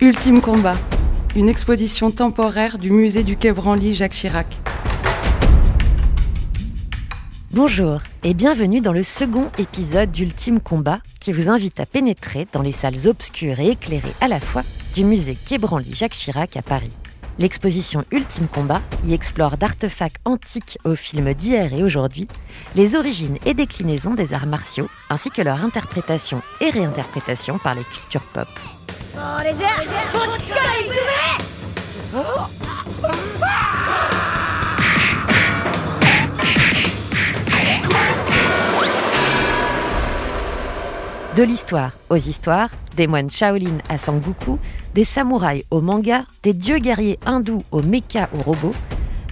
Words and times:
Ultime 0.00 0.40
combat, 0.40 0.76
une 1.34 1.48
exposition 1.48 2.12
temporaire 2.12 2.78
du 2.78 2.92
musée 2.92 3.24
du 3.24 3.36
Quai 3.36 3.50
Branly 3.50 3.96
Jacques 3.96 4.12
Chirac. 4.12 4.46
Bonjour 7.50 8.00
et 8.22 8.32
bienvenue 8.32 8.80
dans 8.80 8.92
le 8.92 9.02
second 9.02 9.50
épisode 9.58 10.12
d'Ultime 10.12 10.60
Combat 10.60 11.00
qui 11.18 11.32
vous 11.32 11.48
invite 11.48 11.80
à 11.80 11.86
pénétrer 11.86 12.46
dans 12.52 12.62
les 12.62 12.70
salles 12.70 13.08
obscures 13.08 13.58
et 13.58 13.70
éclairées 13.70 14.14
à 14.20 14.28
la 14.28 14.38
fois 14.38 14.62
du 14.94 15.02
musée 15.02 15.36
Quai 15.44 15.58
Branly 15.58 15.92
Jacques 15.92 16.12
Chirac 16.12 16.56
à 16.56 16.62
Paris. 16.62 16.92
L'exposition 17.40 18.04
Ultime 18.12 18.46
Combat 18.46 18.82
y 19.04 19.14
explore 19.14 19.56
d'artefacts 19.56 20.20
antiques 20.24 20.78
aux 20.84 20.94
films 20.94 21.34
d'hier 21.34 21.72
et 21.72 21.82
aujourd'hui 21.82 22.28
les 22.76 22.94
origines 22.94 23.38
et 23.46 23.54
déclinaisons 23.54 24.14
des 24.14 24.32
arts 24.32 24.46
martiaux 24.46 24.88
ainsi 25.10 25.30
que 25.30 25.42
leur 25.42 25.64
interprétation 25.64 26.40
et 26.60 26.70
réinterprétation 26.70 27.58
par 27.58 27.74
les 27.74 27.82
cultures 27.82 28.22
pop. 28.32 28.46
De 41.38 41.42
l'histoire 41.44 41.92
aux 42.10 42.16
histoires, 42.16 42.70
des 42.96 43.06
moines 43.06 43.30
Shaolin 43.30 43.78
à 43.88 43.96
Sangoku, 43.96 44.58
des 44.94 45.04
samouraïs 45.04 45.64
au 45.70 45.80
manga, 45.80 46.24
des 46.42 46.52
dieux 46.52 46.78
guerriers 46.78 47.18
hindous 47.26 47.62
aux 47.70 47.82
mechas 47.82 48.28
aux 48.32 48.42
robots, 48.42 48.74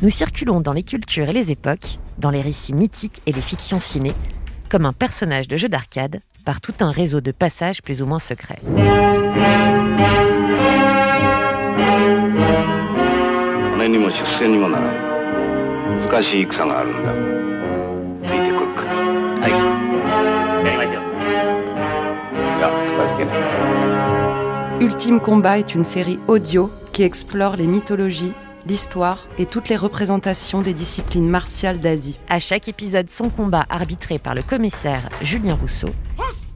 nous 0.03 0.11
circulons 0.11 0.61
dans 0.61 0.73
les 0.73 0.85
cultures 0.85 1.29
et 1.29 1.33
les 1.33 1.51
époques, 1.51 1.99
dans 2.19 2.31
les 2.31 2.43
récits 2.43 2.75
mythiques 2.75 3.23
et 3.27 3.33
les 3.33 3.41
fictions 3.41 3.81
ciné, 3.81 4.13
comme 4.69 4.87
un 4.87 4.93
personnage 4.93 5.49
de 5.49 5.57
jeu 5.57 5.69
d'arcade 5.69 6.21
par 6.45 6.61
tout 6.61 6.75
un 6.79 6.91
réseau 6.91 7.21
de 7.21 7.33
passages 7.33 7.83
plus 7.83 8.03
ou 8.03 8.07
moins 8.07 8.21
secrets. 8.21 8.61
Ultime 24.81 25.21
Combat 25.21 25.59
est 25.59 25.75
une 25.75 25.85
série 25.85 26.19
audio 26.29 26.71
qui 26.93 27.03
explore 27.03 27.57
les 27.57 27.67
mythologies, 27.67 28.33
l'histoire 28.67 29.29
et 29.37 29.45
toutes 29.45 29.69
les 29.69 29.77
représentations 29.77 30.63
des 30.63 30.73
disciplines 30.73 31.29
martiales 31.29 31.81
d'Asie. 31.81 32.19
À 32.29 32.39
chaque 32.39 32.69
épisode, 32.69 33.11
son 33.11 33.29
combat 33.29 33.67
arbitré 33.69 34.19
par 34.19 34.35
le 34.35 34.43
commissaire 34.43 35.11
Julien 35.21 35.55
Rousseau. 35.55 35.91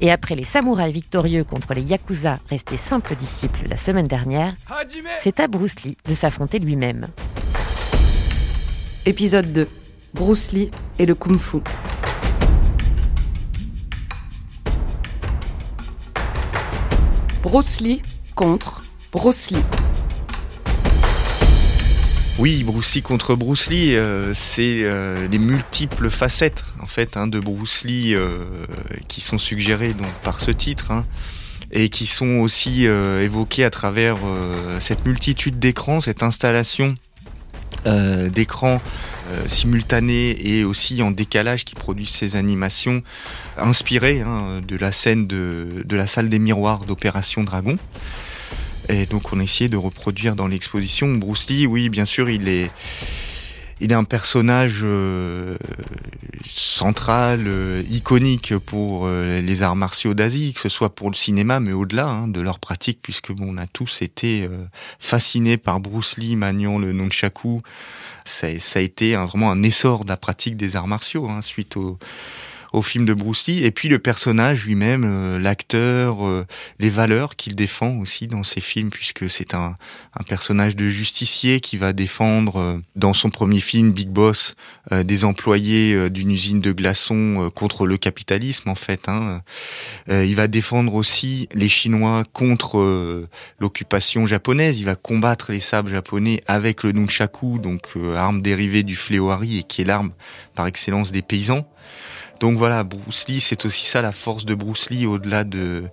Et 0.00 0.10
après 0.10 0.34
les 0.34 0.44
samouraïs 0.44 0.94
victorieux 0.94 1.44
contre 1.44 1.74
les 1.74 1.82
yakuza 1.82 2.38
restés 2.48 2.78
simples 2.78 3.14
disciples 3.14 3.68
la 3.68 3.76
semaine 3.76 4.06
dernière, 4.06 4.54
c'est 5.20 5.40
à 5.40 5.46
Bruce 5.46 5.82
Lee 5.84 5.98
de 6.08 6.14
s'affronter 6.14 6.58
lui-même. 6.58 7.08
Épisode 9.10 9.52
2. 9.52 9.66
Bruce 10.14 10.52
Lee 10.52 10.70
et 11.00 11.04
le 11.04 11.16
Kung 11.16 11.36
Fu. 11.36 11.56
Bruce 17.42 17.80
Lee 17.80 18.02
contre 18.36 18.84
Bruce 19.10 19.50
Lee. 19.50 19.64
Oui, 22.38 22.62
Bruce 22.62 22.94
Lee 22.94 23.02
contre 23.02 23.34
Bruce 23.34 23.68
Lee, 23.68 23.96
euh, 23.96 24.32
c'est 24.32 24.84
euh, 24.84 25.26
les 25.26 25.38
multiples 25.38 26.08
facettes 26.08 26.64
en 26.80 26.86
fait 26.86 27.16
hein, 27.16 27.26
de 27.26 27.40
Bruce 27.40 27.82
Lee 27.82 28.14
euh, 28.14 28.44
qui 29.08 29.20
sont 29.20 29.38
suggérées 29.38 29.92
par 30.22 30.40
ce 30.40 30.52
titre 30.52 30.92
hein, 30.92 31.04
et 31.72 31.88
qui 31.88 32.06
sont 32.06 32.38
aussi 32.38 32.84
évoquées 32.84 33.64
à 33.64 33.70
travers 33.70 34.18
cette 34.78 35.04
multitude 35.04 35.58
d'écrans, 35.58 36.00
cette 36.00 36.22
installation 36.22 36.96
d'écrans 37.84 38.80
simultanés 39.46 40.36
et 40.44 40.64
aussi 40.64 41.02
en 41.02 41.10
décalage 41.10 41.64
qui 41.64 41.74
produisent 41.74 42.10
ces 42.10 42.36
animations 42.36 43.02
inspirées 43.56 44.22
hein, 44.22 44.60
de 44.66 44.76
la 44.76 44.92
scène 44.92 45.26
de, 45.26 45.84
la 45.90 46.06
salle 46.06 46.28
des 46.28 46.38
miroirs 46.38 46.84
d'Opération 46.84 47.44
Dragon. 47.44 47.78
Et 48.88 49.06
donc 49.06 49.32
on 49.32 49.40
a 49.40 49.68
de 49.68 49.76
reproduire 49.76 50.34
dans 50.34 50.48
l'exposition. 50.48 51.08
Bruce 51.14 51.48
Lee, 51.48 51.66
oui, 51.66 51.88
bien 51.88 52.04
sûr, 52.04 52.28
il 52.28 52.48
est, 52.48 52.70
il 53.80 53.92
est 53.92 53.94
un 53.94 54.04
personnage 54.04 54.80
euh, 54.82 55.56
central, 56.46 57.44
euh, 57.46 57.82
iconique 57.90 58.56
pour 58.58 59.06
euh, 59.06 59.40
les 59.40 59.62
arts 59.62 59.76
martiaux 59.76 60.12
d'Asie, 60.12 60.52
que 60.52 60.60
ce 60.60 60.68
soit 60.68 60.94
pour 60.94 61.10
le 61.10 61.16
cinéma, 61.16 61.60
mais 61.60 61.72
au-delà 61.72 62.06
hein, 62.08 62.28
de 62.28 62.40
leur 62.40 62.58
pratique, 62.58 63.00
puisque 63.02 63.32
bon, 63.32 63.54
on 63.54 63.58
a 63.58 63.66
tous 63.66 64.02
été 64.02 64.48
fascinés 64.98 65.56
par 65.56 65.80
Bruce 65.80 66.18
Lee 66.18 66.36
maniant 66.36 66.78
le 66.78 66.92
nunchaku. 66.92 67.62
Ça, 68.24 68.46
ça 68.58 68.78
a 68.78 68.82
été 68.82 69.16
vraiment 69.16 69.50
un 69.50 69.62
essor 69.62 70.04
de 70.04 70.10
la 70.10 70.16
pratique 70.18 70.56
des 70.56 70.76
arts 70.76 70.86
martiaux 70.86 71.28
hein, 71.28 71.40
suite 71.40 71.76
au 71.76 71.98
au 72.72 72.82
film 72.82 73.04
de 73.04 73.14
Lee, 73.14 73.64
et 73.64 73.70
puis 73.70 73.88
le 73.88 73.98
personnage 73.98 74.64
lui-même, 74.64 75.04
euh, 75.04 75.38
l'acteur, 75.38 76.26
euh, 76.26 76.46
les 76.78 76.90
valeurs 76.90 77.36
qu'il 77.36 77.54
défend 77.54 77.96
aussi 77.98 78.26
dans 78.26 78.42
ses 78.42 78.60
films, 78.60 78.90
puisque 78.90 79.28
c'est 79.28 79.54
un, 79.54 79.76
un, 80.18 80.22
personnage 80.24 80.76
de 80.76 80.88
justicier 80.88 81.60
qui 81.60 81.76
va 81.76 81.92
défendre, 81.92 82.56
euh, 82.56 82.78
dans 82.96 83.12
son 83.12 83.30
premier 83.30 83.60
film, 83.60 83.92
Big 83.92 84.08
Boss, 84.08 84.54
des 84.90 85.24
employés 85.24 86.10
d'une 86.10 86.30
usine 86.30 86.60
de 86.60 86.72
glaçons 86.72 87.50
contre 87.54 87.86
le 87.86 87.96
capitalisme, 87.96 88.68
en 88.68 88.74
fait. 88.74 89.08
Hein. 89.08 89.42
il 90.08 90.34
va 90.34 90.48
défendre 90.48 90.94
aussi 90.94 91.48
les 91.54 91.68
Chinois 91.68 92.24
contre 92.32 93.28
l'occupation 93.58 94.26
japonaise, 94.26 94.80
il 94.80 94.84
va 94.84 94.96
combattre 94.96 95.52
les 95.52 95.60
sabres 95.60 95.90
japonais 95.90 96.42
avec 96.46 96.82
le 96.82 96.92
nunchaku, 96.92 97.58
donc 97.58 97.92
arme 98.16 98.42
dérivée 98.42 98.82
du 98.82 98.96
fléoari 98.96 99.58
et 99.58 99.62
qui 99.62 99.82
est 99.82 99.84
l'arme 99.84 100.10
par 100.54 100.66
excellence 100.66 101.12
des 101.12 101.22
paysans. 101.22 101.66
Donc 102.40 102.56
voilà, 102.56 102.84
Bruce 102.84 103.28
Lee, 103.28 103.40
c'est 103.40 103.66
aussi 103.66 103.84
ça 103.84 104.00
la 104.00 104.12
force 104.12 104.46
de 104.46 104.54
Bruce 104.54 104.88
Lee, 104.88 105.06
au-delà 105.06 105.44
de 105.44 105.84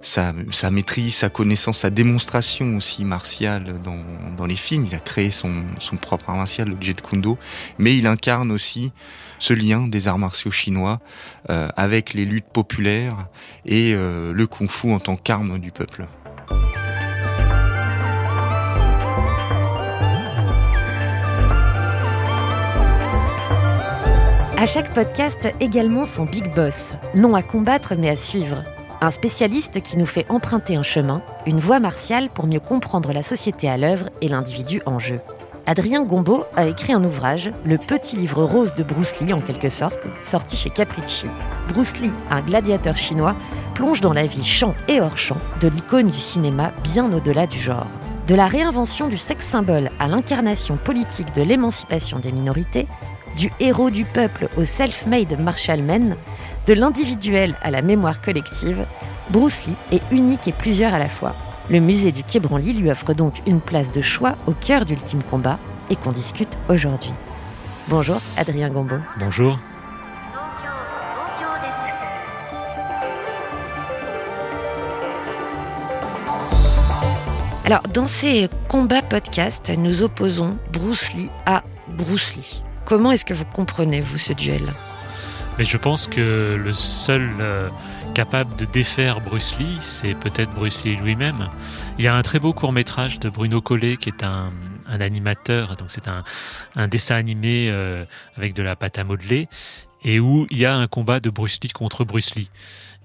sa, 0.00 0.32
maîtrise, 0.70 1.16
sa 1.16 1.28
connaissance, 1.28 1.78
sa 1.78 1.90
démonstration 1.90 2.76
aussi 2.76 3.04
martiale 3.04 3.74
dans, 3.82 4.46
les 4.46 4.56
films. 4.56 4.86
Il 4.86 4.94
a 4.94 5.00
créé 5.00 5.30
son, 5.30 5.52
propre 6.00 6.30
art 6.30 6.36
martial, 6.36 6.68
le 6.68 6.76
Jet 6.80 7.00
Kundo, 7.00 7.36
mais 7.78 7.96
il 7.96 8.06
incarne 8.06 8.52
aussi 8.52 8.92
ce 9.38 9.54
lien 9.54 9.88
des 9.88 10.06
arts 10.06 10.18
martiaux 10.18 10.52
chinois 10.52 11.00
euh, 11.50 11.68
avec 11.76 12.14
les 12.14 12.24
luttes 12.24 12.50
populaires 12.52 13.26
et 13.66 13.92
euh, 13.94 14.32
le 14.32 14.46
kung-fu 14.46 14.92
en 14.92 15.00
tant 15.00 15.16
qu'arme 15.16 15.58
du 15.58 15.72
peuple. 15.72 16.06
À 24.62 24.66
chaque 24.66 24.94
podcast, 24.94 25.52
également 25.58 26.06
son 26.06 26.24
big 26.24 26.54
boss, 26.54 26.94
non 27.16 27.34
à 27.34 27.42
combattre 27.42 27.94
mais 27.98 28.08
à 28.08 28.14
suivre. 28.14 28.62
Un 29.00 29.10
spécialiste 29.10 29.82
qui 29.82 29.96
nous 29.96 30.06
fait 30.06 30.24
emprunter 30.28 30.76
un 30.76 30.84
chemin, 30.84 31.20
une 31.46 31.58
voie 31.58 31.80
martiale 31.80 32.28
pour 32.32 32.46
mieux 32.46 32.60
comprendre 32.60 33.12
la 33.12 33.24
société 33.24 33.68
à 33.68 33.76
l'œuvre 33.76 34.08
et 34.20 34.28
l'individu 34.28 34.80
en 34.86 35.00
jeu. 35.00 35.18
Adrien 35.66 36.04
Gombeau 36.04 36.44
a 36.54 36.66
écrit 36.66 36.92
un 36.92 37.02
ouvrage, 37.02 37.50
Le 37.64 37.76
petit 37.76 38.14
livre 38.14 38.44
rose 38.44 38.72
de 38.76 38.84
Bruce 38.84 39.18
Lee 39.20 39.32
en 39.32 39.40
quelque 39.40 39.68
sorte, 39.68 40.06
sorti 40.22 40.56
chez 40.56 40.70
Capricci. 40.70 41.26
Bruce 41.70 41.96
Lee, 41.96 42.12
un 42.30 42.40
gladiateur 42.40 42.96
chinois, 42.96 43.34
plonge 43.74 44.00
dans 44.00 44.12
la 44.12 44.26
vie 44.26 44.44
champ 44.44 44.76
et 44.86 45.00
hors 45.00 45.18
champ 45.18 45.38
de 45.60 45.66
l'icône 45.66 46.06
du 46.06 46.20
cinéma 46.20 46.70
bien 46.84 47.12
au-delà 47.12 47.48
du 47.48 47.58
genre. 47.58 47.88
De 48.28 48.36
la 48.36 48.46
réinvention 48.46 49.08
du 49.08 49.16
sexe 49.16 49.44
symbole 49.44 49.90
à 49.98 50.06
l'incarnation 50.06 50.76
politique 50.76 51.34
de 51.34 51.42
l'émancipation 51.42 52.20
des 52.20 52.30
minorités, 52.30 52.86
du 53.36 53.50
héros 53.60 53.90
du 53.90 54.04
peuple 54.04 54.48
au 54.56 54.64
self-made 54.64 55.38
Marshall 55.40 55.82
Men, 55.82 56.16
de 56.66 56.74
l'individuel 56.74 57.56
à 57.62 57.70
la 57.70 57.82
mémoire 57.82 58.20
collective, 58.20 58.86
Bruce 59.30 59.64
Lee 59.66 59.74
est 59.90 60.02
unique 60.10 60.48
et 60.48 60.52
plusieurs 60.52 60.94
à 60.94 60.98
la 60.98 61.08
fois. 61.08 61.34
Le 61.70 61.80
musée 61.80 62.12
du 62.12 62.22
Quai 62.22 62.40
Branly 62.40 62.72
lui 62.72 62.90
offre 62.90 63.14
donc 63.14 63.34
une 63.46 63.60
place 63.60 63.92
de 63.92 64.00
choix 64.00 64.34
au 64.46 64.52
cœur 64.52 64.84
d'Ultime 64.84 65.22
Combat 65.22 65.58
et 65.90 65.96
qu'on 65.96 66.12
discute 66.12 66.50
aujourd'hui. 66.68 67.12
Bonjour 67.88 68.20
Adrien 68.36 68.68
Gombeau. 68.68 68.98
Bonjour. 69.18 69.58
Alors, 77.64 77.82
dans 77.94 78.08
ces 78.08 78.50
combats 78.68 79.02
podcasts, 79.02 79.70
nous 79.70 80.02
opposons 80.02 80.58
Bruce 80.72 81.14
Lee 81.14 81.30
à 81.46 81.62
Bruce 81.88 82.34
Lee. 82.36 82.62
Comment 82.92 83.12
est-ce 83.12 83.24
que 83.24 83.32
vous 83.32 83.46
comprenez, 83.46 84.02
vous, 84.02 84.18
ce 84.18 84.34
duel? 84.34 84.70
Mais 85.56 85.64
je 85.64 85.78
pense 85.78 86.06
que 86.06 86.60
le 86.62 86.74
seul 86.74 87.26
euh, 87.40 87.70
capable 88.12 88.54
de 88.56 88.66
défaire 88.66 89.22
Bruce 89.22 89.58
Lee, 89.58 89.78
c'est 89.80 90.12
peut-être 90.12 90.52
Bruce 90.52 90.84
Lee 90.84 90.96
lui-même. 90.96 91.48
Il 91.98 92.04
y 92.04 92.08
a 92.08 92.14
un 92.14 92.20
très 92.20 92.38
beau 92.38 92.52
court 92.52 92.70
métrage 92.70 93.18
de 93.18 93.30
Bruno 93.30 93.62
Collet, 93.62 93.96
qui 93.96 94.10
est 94.10 94.22
un, 94.22 94.52
animateur, 94.86 95.76
donc 95.76 95.90
c'est 95.90 96.06
un, 96.06 96.88
dessin 96.88 97.16
animé 97.16 97.70
euh, 97.70 98.04
avec 98.36 98.52
de 98.52 98.62
la 98.62 98.76
pâte 98.76 98.98
à 98.98 99.04
modeler, 99.04 99.48
et 100.04 100.20
où 100.20 100.46
il 100.50 100.58
y 100.58 100.66
a 100.66 100.76
un 100.76 100.86
combat 100.86 101.18
de 101.18 101.30
Bruce 101.30 101.60
Lee 101.62 101.70
contre 101.70 102.04
Bruce 102.04 102.34
Lee. 102.34 102.50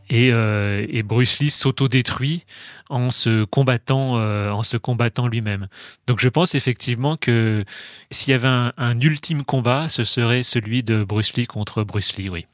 Et, 0.10 0.32
euh, 0.32 0.86
et 0.90 1.04
Bruce 1.04 1.40
Lee 1.40 1.50
s'autodétruit 1.50 2.46
en 2.90 3.12
se 3.12 3.44
combattant, 3.44 4.18
euh, 4.18 4.50
en 4.52 4.64
se 4.64 4.78
combattant 4.78 5.28
lui-même. 5.28 5.68
Donc 6.08 6.20
je 6.20 6.30
pense 6.30 6.56
effectivement 6.56 7.18
que 7.18 7.66
s'il 8.12 8.32
y 8.32 8.34
avait 8.34 8.48
un, 8.48 9.00
ultime 9.02 9.44
combat, 9.44 9.90
ce 9.90 10.04
serait 10.04 10.44
celui 10.44 10.84
de 10.84 11.04
Bruce 11.04 11.34
Lee 11.36 11.46
contre 11.46 11.84
Bruce 11.84 12.16
Lee, 12.18 12.30
oui. 12.30 12.46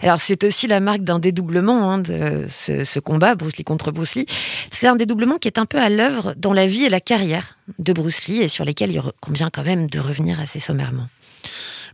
Alors 0.00 0.20
c'est 0.20 0.44
aussi 0.44 0.68
la 0.68 0.78
marque 0.78 1.02
d'un 1.02 1.18
dédoublement 1.18 1.90
hein, 1.90 1.98
de 1.98 2.46
ce, 2.48 2.84
ce, 2.84 3.00
combat, 3.00 3.34
Bruce 3.34 3.56
Lee 3.56 3.64
contre 3.64 3.90
Bruce 3.90 4.14
Lee. 4.14 4.26
C'est 4.70 4.86
un 4.86 4.94
dédoublement 4.94 5.38
qui 5.38 5.48
est 5.48 5.58
un 5.58 5.66
peu 5.66 5.78
à 5.78 5.88
l'œuvre 5.88 6.34
dans 6.36 6.52
la 6.52 6.66
vie 6.66 6.84
et 6.84 6.88
la 6.88 7.00
carrière 7.00 7.58
de 7.80 7.92
Bruce 7.92 8.26
Lee 8.28 8.42
et 8.42 8.48
sur 8.48 8.64
lesquels 8.64 8.92
il 8.92 9.02
convient 9.20 9.50
quand 9.50 9.64
même 9.64 9.90
de 9.90 9.98
revenir 9.98 10.38
assez 10.38 10.60
sommairement. 10.60 11.08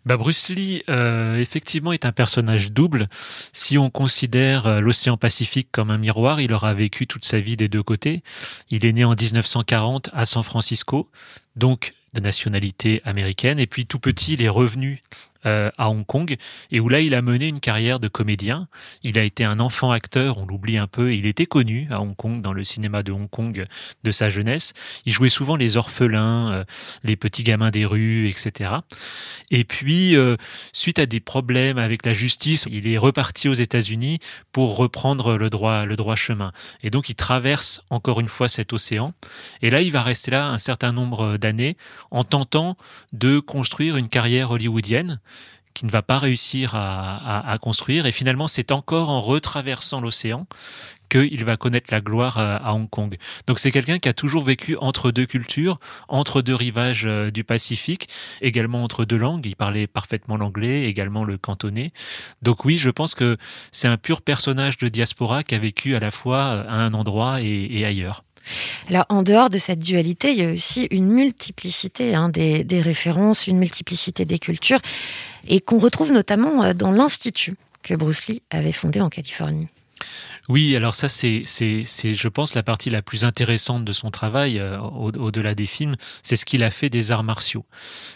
Bah 0.06 0.18
Bruce 0.18 0.48
Lee, 0.48 0.82
euh, 0.90 1.40
effectivement, 1.40 1.92
est 1.92 2.04
un 2.04 2.12
personnage 2.12 2.72
double. 2.72 3.08
Si 3.54 3.78
on 3.78 3.88
considère 3.88 4.66
euh, 4.66 4.80
l'océan 4.80 5.16
Pacifique 5.16 5.68
comme 5.72 5.90
un 5.90 5.96
miroir, 5.96 6.42
il 6.42 6.52
aura 6.52 6.74
vécu 6.74 7.06
toute 7.06 7.24
sa 7.24 7.40
vie 7.40 7.56
des 7.56 7.68
deux 7.68 7.82
côtés. 7.82 8.22
Il 8.68 8.84
est 8.84 8.92
né 8.92 9.04
en 9.04 9.14
1940 9.14 10.10
à 10.12 10.26
San 10.26 10.42
Francisco, 10.42 11.10
donc 11.56 11.94
de 12.12 12.20
nationalité 12.20 13.00
américaine. 13.04 13.58
Et 13.58 13.66
puis 13.66 13.86
tout 13.86 13.98
petit, 13.98 14.34
il 14.34 14.42
est 14.42 14.48
revenu 14.48 15.02
euh, 15.46 15.70
à 15.78 15.90
Hong 15.90 16.06
Kong 16.06 16.36
et 16.70 16.80
où 16.80 16.88
là 16.88 17.00
il 17.00 17.14
a 17.14 17.22
mené 17.22 17.48
une 17.48 17.60
carrière 17.60 18.00
de 18.00 18.08
comédien. 18.08 18.68
Il 19.02 19.18
a 19.18 19.24
été 19.24 19.44
un 19.44 19.60
enfant 19.60 19.90
acteur, 19.90 20.38
on 20.38 20.46
l'oublie 20.46 20.78
un 20.78 20.86
peu. 20.86 21.14
Il 21.14 21.26
était 21.26 21.46
connu 21.46 21.86
à 21.90 22.00
Hong 22.00 22.16
Kong 22.16 22.40
dans 22.40 22.52
le 22.52 22.64
cinéma 22.64 23.02
de 23.02 23.12
Hong 23.12 23.28
Kong 23.28 23.66
de 24.04 24.10
sa 24.10 24.30
jeunesse. 24.30 24.72
Il 25.06 25.12
jouait 25.12 25.28
souvent 25.28 25.56
les 25.56 25.76
orphelins, 25.76 26.52
euh, 26.52 26.64
les 27.02 27.16
petits 27.16 27.42
gamins 27.42 27.70
des 27.70 27.84
rues, 27.84 28.28
etc. 28.28 28.70
Et 29.50 29.64
puis 29.64 30.16
euh, 30.16 30.36
suite 30.72 30.98
à 30.98 31.06
des 31.06 31.20
problèmes 31.20 31.78
avec 31.78 32.06
la 32.06 32.14
justice, 32.14 32.66
il 32.70 32.88
est 32.88 32.98
reparti 32.98 33.48
aux 33.48 33.54
États-Unis 33.54 34.20
pour 34.52 34.76
reprendre 34.76 35.36
le 35.36 35.50
droit 35.50 35.84
le 35.84 35.96
droit 35.96 36.16
chemin. 36.16 36.52
Et 36.82 36.90
donc 36.90 37.08
il 37.08 37.14
traverse 37.14 37.82
encore 37.90 38.20
une 38.20 38.28
fois 38.28 38.48
cet 38.48 38.72
océan. 38.72 39.12
Et 39.62 39.70
là 39.70 39.80
il 39.80 39.92
va 39.92 40.02
rester 40.02 40.30
là 40.30 40.46
un 40.48 40.58
certain 40.58 40.92
nombre 40.92 41.36
d'années 41.36 41.76
en 42.10 42.24
tentant 42.24 42.76
de 43.12 43.38
construire 43.40 43.96
une 43.96 44.08
carrière 44.08 44.50
hollywoodienne 44.50 45.20
qui 45.74 45.86
ne 45.86 45.90
va 45.90 46.02
pas 46.02 46.18
réussir 46.18 46.74
à, 46.74 47.16
à, 47.16 47.52
à 47.52 47.58
construire. 47.58 48.06
Et 48.06 48.12
finalement, 48.12 48.48
c'est 48.48 48.72
encore 48.72 49.10
en 49.10 49.20
retraversant 49.20 50.00
l'océan 50.00 50.46
qu'il 51.08 51.44
va 51.44 51.56
connaître 51.56 51.92
la 51.92 52.00
gloire 52.00 52.38
euh, 52.38 52.58
à 52.62 52.74
Hong 52.74 52.88
Kong. 52.88 53.16
Donc 53.46 53.58
c'est 53.58 53.70
quelqu'un 53.70 53.98
qui 53.98 54.08
a 54.08 54.12
toujours 54.12 54.42
vécu 54.42 54.76
entre 54.80 55.10
deux 55.10 55.26
cultures, 55.26 55.78
entre 56.08 56.42
deux 56.42 56.54
rivages 56.54 57.04
euh, 57.04 57.30
du 57.30 57.44
Pacifique, 57.44 58.08
également 58.40 58.82
entre 58.82 59.04
deux 59.04 59.18
langues. 59.18 59.46
Il 59.46 59.56
parlait 59.56 59.86
parfaitement 59.86 60.36
l'anglais, 60.36 60.84
également 60.84 61.24
le 61.24 61.38
cantonais. 61.38 61.92
Donc 62.42 62.64
oui, 62.64 62.78
je 62.78 62.90
pense 62.90 63.14
que 63.14 63.36
c'est 63.70 63.88
un 63.88 63.96
pur 63.96 64.22
personnage 64.22 64.78
de 64.78 64.88
diaspora 64.88 65.44
qui 65.44 65.54
a 65.54 65.58
vécu 65.58 65.94
à 65.94 66.00
la 66.00 66.10
fois 66.10 66.38
euh, 66.38 66.64
à 66.68 66.76
un 66.76 66.94
endroit 66.94 67.42
et, 67.42 67.68
et 67.70 67.84
ailleurs. 67.84 68.24
Alors, 68.88 69.06
en 69.08 69.22
dehors 69.22 69.50
de 69.50 69.58
cette 69.58 69.80
dualité, 69.80 70.32
il 70.32 70.36
y 70.36 70.44
a 70.44 70.52
aussi 70.52 70.86
une 70.90 71.08
multiplicité 71.08 72.14
hein, 72.14 72.28
des, 72.28 72.64
des, 72.64 72.80
références, 72.80 73.46
une 73.46 73.58
multiplicité 73.58 74.24
des 74.24 74.38
cultures, 74.38 74.80
et 75.46 75.60
qu'on 75.60 75.78
retrouve 75.78 76.12
notamment 76.12 76.74
dans 76.74 76.90
l'Institut 76.90 77.54
que 77.82 77.94
Bruce 77.94 78.26
Lee 78.26 78.42
avait 78.50 78.72
fondé 78.72 79.00
en 79.00 79.08
Californie. 79.08 79.68
Oui, 80.50 80.76
alors 80.76 80.94
ça 80.94 81.08
c'est 81.08 81.44
je 81.44 82.28
pense 82.28 82.54
la 82.54 82.62
partie 82.62 82.90
la 82.90 83.00
plus 83.00 83.24
intéressante 83.24 83.84
de 83.84 83.92
son 83.94 84.10
travail 84.10 84.58
euh, 84.58 84.78
au-delà 84.78 85.52
au 85.52 85.54
des 85.54 85.64
films, 85.64 85.96
c'est 86.22 86.36
ce 86.36 86.44
qu'il 86.44 86.62
a 86.62 86.70
fait 86.70 86.90
des 86.90 87.12
arts 87.12 87.24
martiaux. 87.24 87.64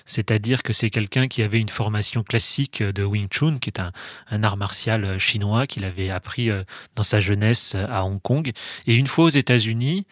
C'est-à-dire 0.04 0.62
que 0.62 0.74
c'est 0.74 0.90
quelqu'un 0.90 1.26
qui 1.26 1.42
avait 1.42 1.58
une 1.58 1.70
formation 1.70 2.22
classique 2.22 2.82
de 2.82 3.02
Wing 3.02 3.28
Chun, 3.30 3.58
qui 3.58 3.70
est 3.70 3.80
un, 3.80 3.92
un 4.30 4.44
art 4.44 4.58
martial 4.58 5.18
chinois 5.18 5.66
qu'il 5.66 5.84
avait 5.84 6.10
appris 6.10 6.50
euh, 6.50 6.64
dans 6.96 7.02
sa 7.02 7.18
jeunesse 7.18 7.74
à 7.74 8.04
Hong 8.04 8.20
Kong. 8.20 8.52
Et 8.86 8.94
une 8.94 9.06
fois 9.06 9.24
aux 9.24 9.30
États-Unis, 9.30 10.06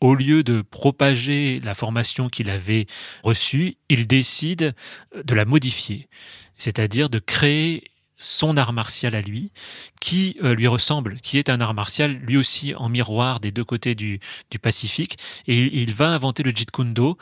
au 0.00 0.16
lieu 0.16 0.42
de 0.42 0.62
propager 0.62 1.60
la 1.60 1.76
formation 1.76 2.28
qu'il 2.28 2.50
avait 2.50 2.86
reçue, 3.22 3.76
il 3.88 4.08
décide 4.08 4.74
de 5.14 5.34
la 5.34 5.44
modifier, 5.44 6.08
c'est-à-dire 6.58 7.08
de 7.08 7.20
créer 7.20 7.91
son 8.22 8.56
art 8.56 8.72
martial 8.72 9.14
à 9.14 9.20
lui, 9.20 9.52
qui 10.00 10.36
euh, 10.42 10.54
lui 10.54 10.66
ressemble, 10.66 11.18
qui 11.20 11.38
est 11.38 11.50
un 11.50 11.60
art 11.60 11.74
martial 11.74 12.12
lui 12.22 12.36
aussi 12.36 12.74
en 12.74 12.88
miroir 12.88 13.40
des 13.40 13.50
deux 13.50 13.64
côtés 13.64 13.94
du, 13.94 14.20
du 14.50 14.58
Pacifique, 14.58 15.18
et 15.46 15.82
il 15.82 15.94
va 15.94 16.08
inventer 16.08 16.42
le 16.42 16.52
Jeet 16.54 16.70
Kune 16.70 16.94
Do, 16.94 17.18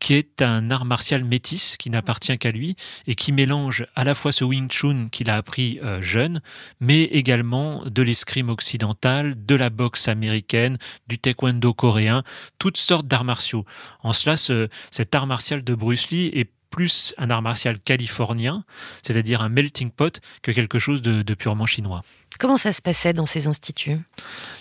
qui 0.00 0.14
est 0.14 0.40
un 0.40 0.70
art 0.70 0.86
martial 0.86 1.24
métis 1.24 1.76
qui 1.76 1.90
n'appartient 1.90 2.36
qu'à 2.38 2.50
lui 2.50 2.74
et 3.06 3.14
qui 3.14 3.32
mélange 3.32 3.86
à 3.94 4.02
la 4.02 4.14
fois 4.14 4.32
ce 4.32 4.44
Wing 4.44 4.68
Chun 4.70 5.08
qu'il 5.12 5.28
a 5.28 5.36
appris 5.36 5.78
euh, 5.84 6.00
jeune, 6.00 6.40
mais 6.80 7.02
également 7.02 7.84
de 7.84 8.02
l'escrime 8.02 8.48
occidental, 8.48 9.34
de 9.44 9.54
la 9.54 9.68
boxe 9.68 10.08
américaine, 10.08 10.78
du 11.06 11.18
taekwondo 11.18 11.74
coréen, 11.74 12.24
toutes 12.58 12.78
sortes 12.78 13.06
d'arts 13.06 13.24
martiaux. 13.24 13.66
En 14.02 14.14
cela, 14.14 14.36
ce, 14.36 14.68
cet 14.90 15.14
art 15.14 15.26
martial 15.26 15.62
de 15.62 15.74
Bruce 15.74 16.10
Lee 16.10 16.30
est 16.32 16.50
plus 16.70 17.14
un 17.18 17.30
art 17.30 17.42
martial 17.42 17.78
californien, 17.78 18.64
c'est-à-dire 19.02 19.42
un 19.42 19.48
melting 19.48 19.90
pot, 19.90 20.20
que 20.42 20.52
quelque 20.52 20.78
chose 20.78 21.02
de, 21.02 21.22
de, 21.22 21.34
purement 21.34 21.66
chinois. 21.66 22.02
Comment 22.38 22.56
ça 22.56 22.72
se 22.72 22.80
passait 22.80 23.12
dans 23.12 23.26
ces 23.26 23.48
instituts? 23.48 23.98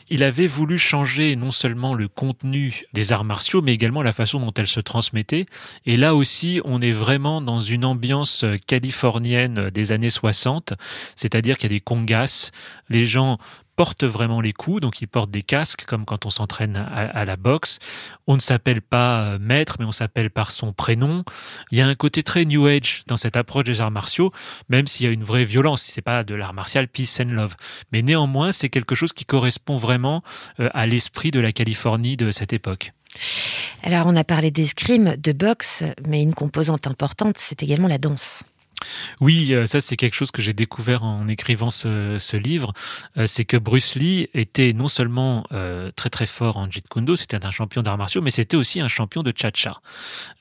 Il 0.09 0.23
avait 0.23 0.47
voulu 0.47 0.79
changer 0.79 1.35
non 1.35 1.51
seulement 1.51 1.93
le 1.93 2.07
contenu 2.07 2.83
des 2.93 3.11
arts 3.11 3.23
martiaux, 3.23 3.61
mais 3.61 3.73
également 3.73 4.01
la 4.01 4.11
façon 4.11 4.39
dont 4.39 4.53
elles 4.55 4.67
se 4.67 4.79
transmettaient. 4.79 5.45
Et 5.85 5.95
là 5.95 6.15
aussi, 6.15 6.61
on 6.65 6.81
est 6.81 6.91
vraiment 6.91 7.41
dans 7.41 7.59
une 7.59 7.85
ambiance 7.85 8.43
californienne 8.65 9.69
des 9.69 9.91
années 9.91 10.09
60, 10.09 10.73
c'est-à-dire 11.15 11.57
qu'il 11.57 11.71
y 11.71 11.73
a 11.73 11.77
des 11.77 11.81
congas, 11.81 12.51
les 12.89 13.05
gens 13.05 13.37
portent 13.79 14.03
vraiment 14.03 14.41
les 14.41 14.51
coups, 14.51 14.81
donc 14.81 15.01
ils 15.01 15.07
portent 15.07 15.31
des 15.31 15.41
casques 15.41 15.85
comme 15.85 16.03
quand 16.03 16.25
on 16.25 16.29
s'entraîne 16.29 16.75
à, 16.75 17.23
la 17.23 17.37
boxe. 17.37 17.79
On 18.27 18.35
ne 18.35 18.41
s'appelle 18.41 18.81
pas 18.81 19.39
maître, 19.39 19.77
mais 19.79 19.85
on 19.85 19.93
s'appelle 19.93 20.31
par 20.31 20.51
son 20.51 20.73
prénom. 20.73 21.23
Il 21.71 21.77
y 21.77 21.81
a 21.81 21.87
un 21.87 21.95
côté 21.95 22.21
très 22.21 22.43
New 22.43 22.65
Age 22.65 23.03
dans 23.07 23.15
cette 23.15 23.37
approche 23.37 23.63
des 23.63 23.79
arts 23.79 23.89
martiaux, 23.89 24.33
même 24.67 24.85
s'il 24.85 25.05
y 25.05 25.09
a 25.09 25.13
une 25.13 25.23
vraie 25.23 25.45
violence. 25.45 25.81
C'est 25.81 26.01
pas 26.01 26.25
de 26.25 26.35
l'art 26.35 26.53
martial 26.53 26.89
peace 26.89 27.21
and 27.21 27.29
love, 27.29 27.55
mais 27.93 28.01
néanmoins 28.01 28.51
c'est 28.51 28.67
quelque 28.67 28.95
chose 28.95 29.13
qui 29.13 29.23
correspond 29.23 29.77
vraiment 29.77 30.23
à 30.57 30.85
l'esprit 30.85 31.31
de 31.31 31.39
la 31.39 31.53
Californie 31.53 32.17
de 32.17 32.31
cette 32.31 32.51
époque. 32.51 32.91
Alors 33.83 34.07
on 34.07 34.15
a 34.17 34.25
parlé 34.25 34.51
d'escrime, 34.51 35.15
de 35.15 35.31
boxe, 35.31 35.85
mais 36.05 36.21
une 36.21 36.33
composante 36.33 36.85
importante, 36.85 37.37
c'est 37.37 37.63
également 37.63 37.87
la 37.87 37.97
danse. 37.97 38.43
Oui, 39.19 39.53
ça 39.65 39.81
c'est 39.81 39.97
quelque 39.97 40.15
chose 40.15 40.31
que 40.31 40.41
j'ai 40.41 40.53
découvert 40.53 41.03
en 41.03 41.27
écrivant 41.27 41.69
ce, 41.69 42.37
livre, 42.37 42.73
c'est 43.25 43.45
que 43.45 43.57
Bruce 43.57 43.95
Lee 43.95 44.29
était 44.33 44.73
non 44.73 44.87
seulement 44.87 45.45
euh, 45.51 45.91
très 45.95 46.09
très 46.09 46.25
fort 46.25 46.57
en 46.57 46.69
Jeet 46.69 46.87
Kune 46.89 47.15
c'était 47.15 47.45
un 47.45 47.51
champion 47.51 47.81
d'arts 47.81 47.97
martiaux, 47.97 48.21
mais 48.21 48.31
c'était 48.31 48.57
aussi 48.57 48.79
un 48.79 48.87
champion 48.87 49.23
de 49.23 49.33
cha-cha. 49.35 49.81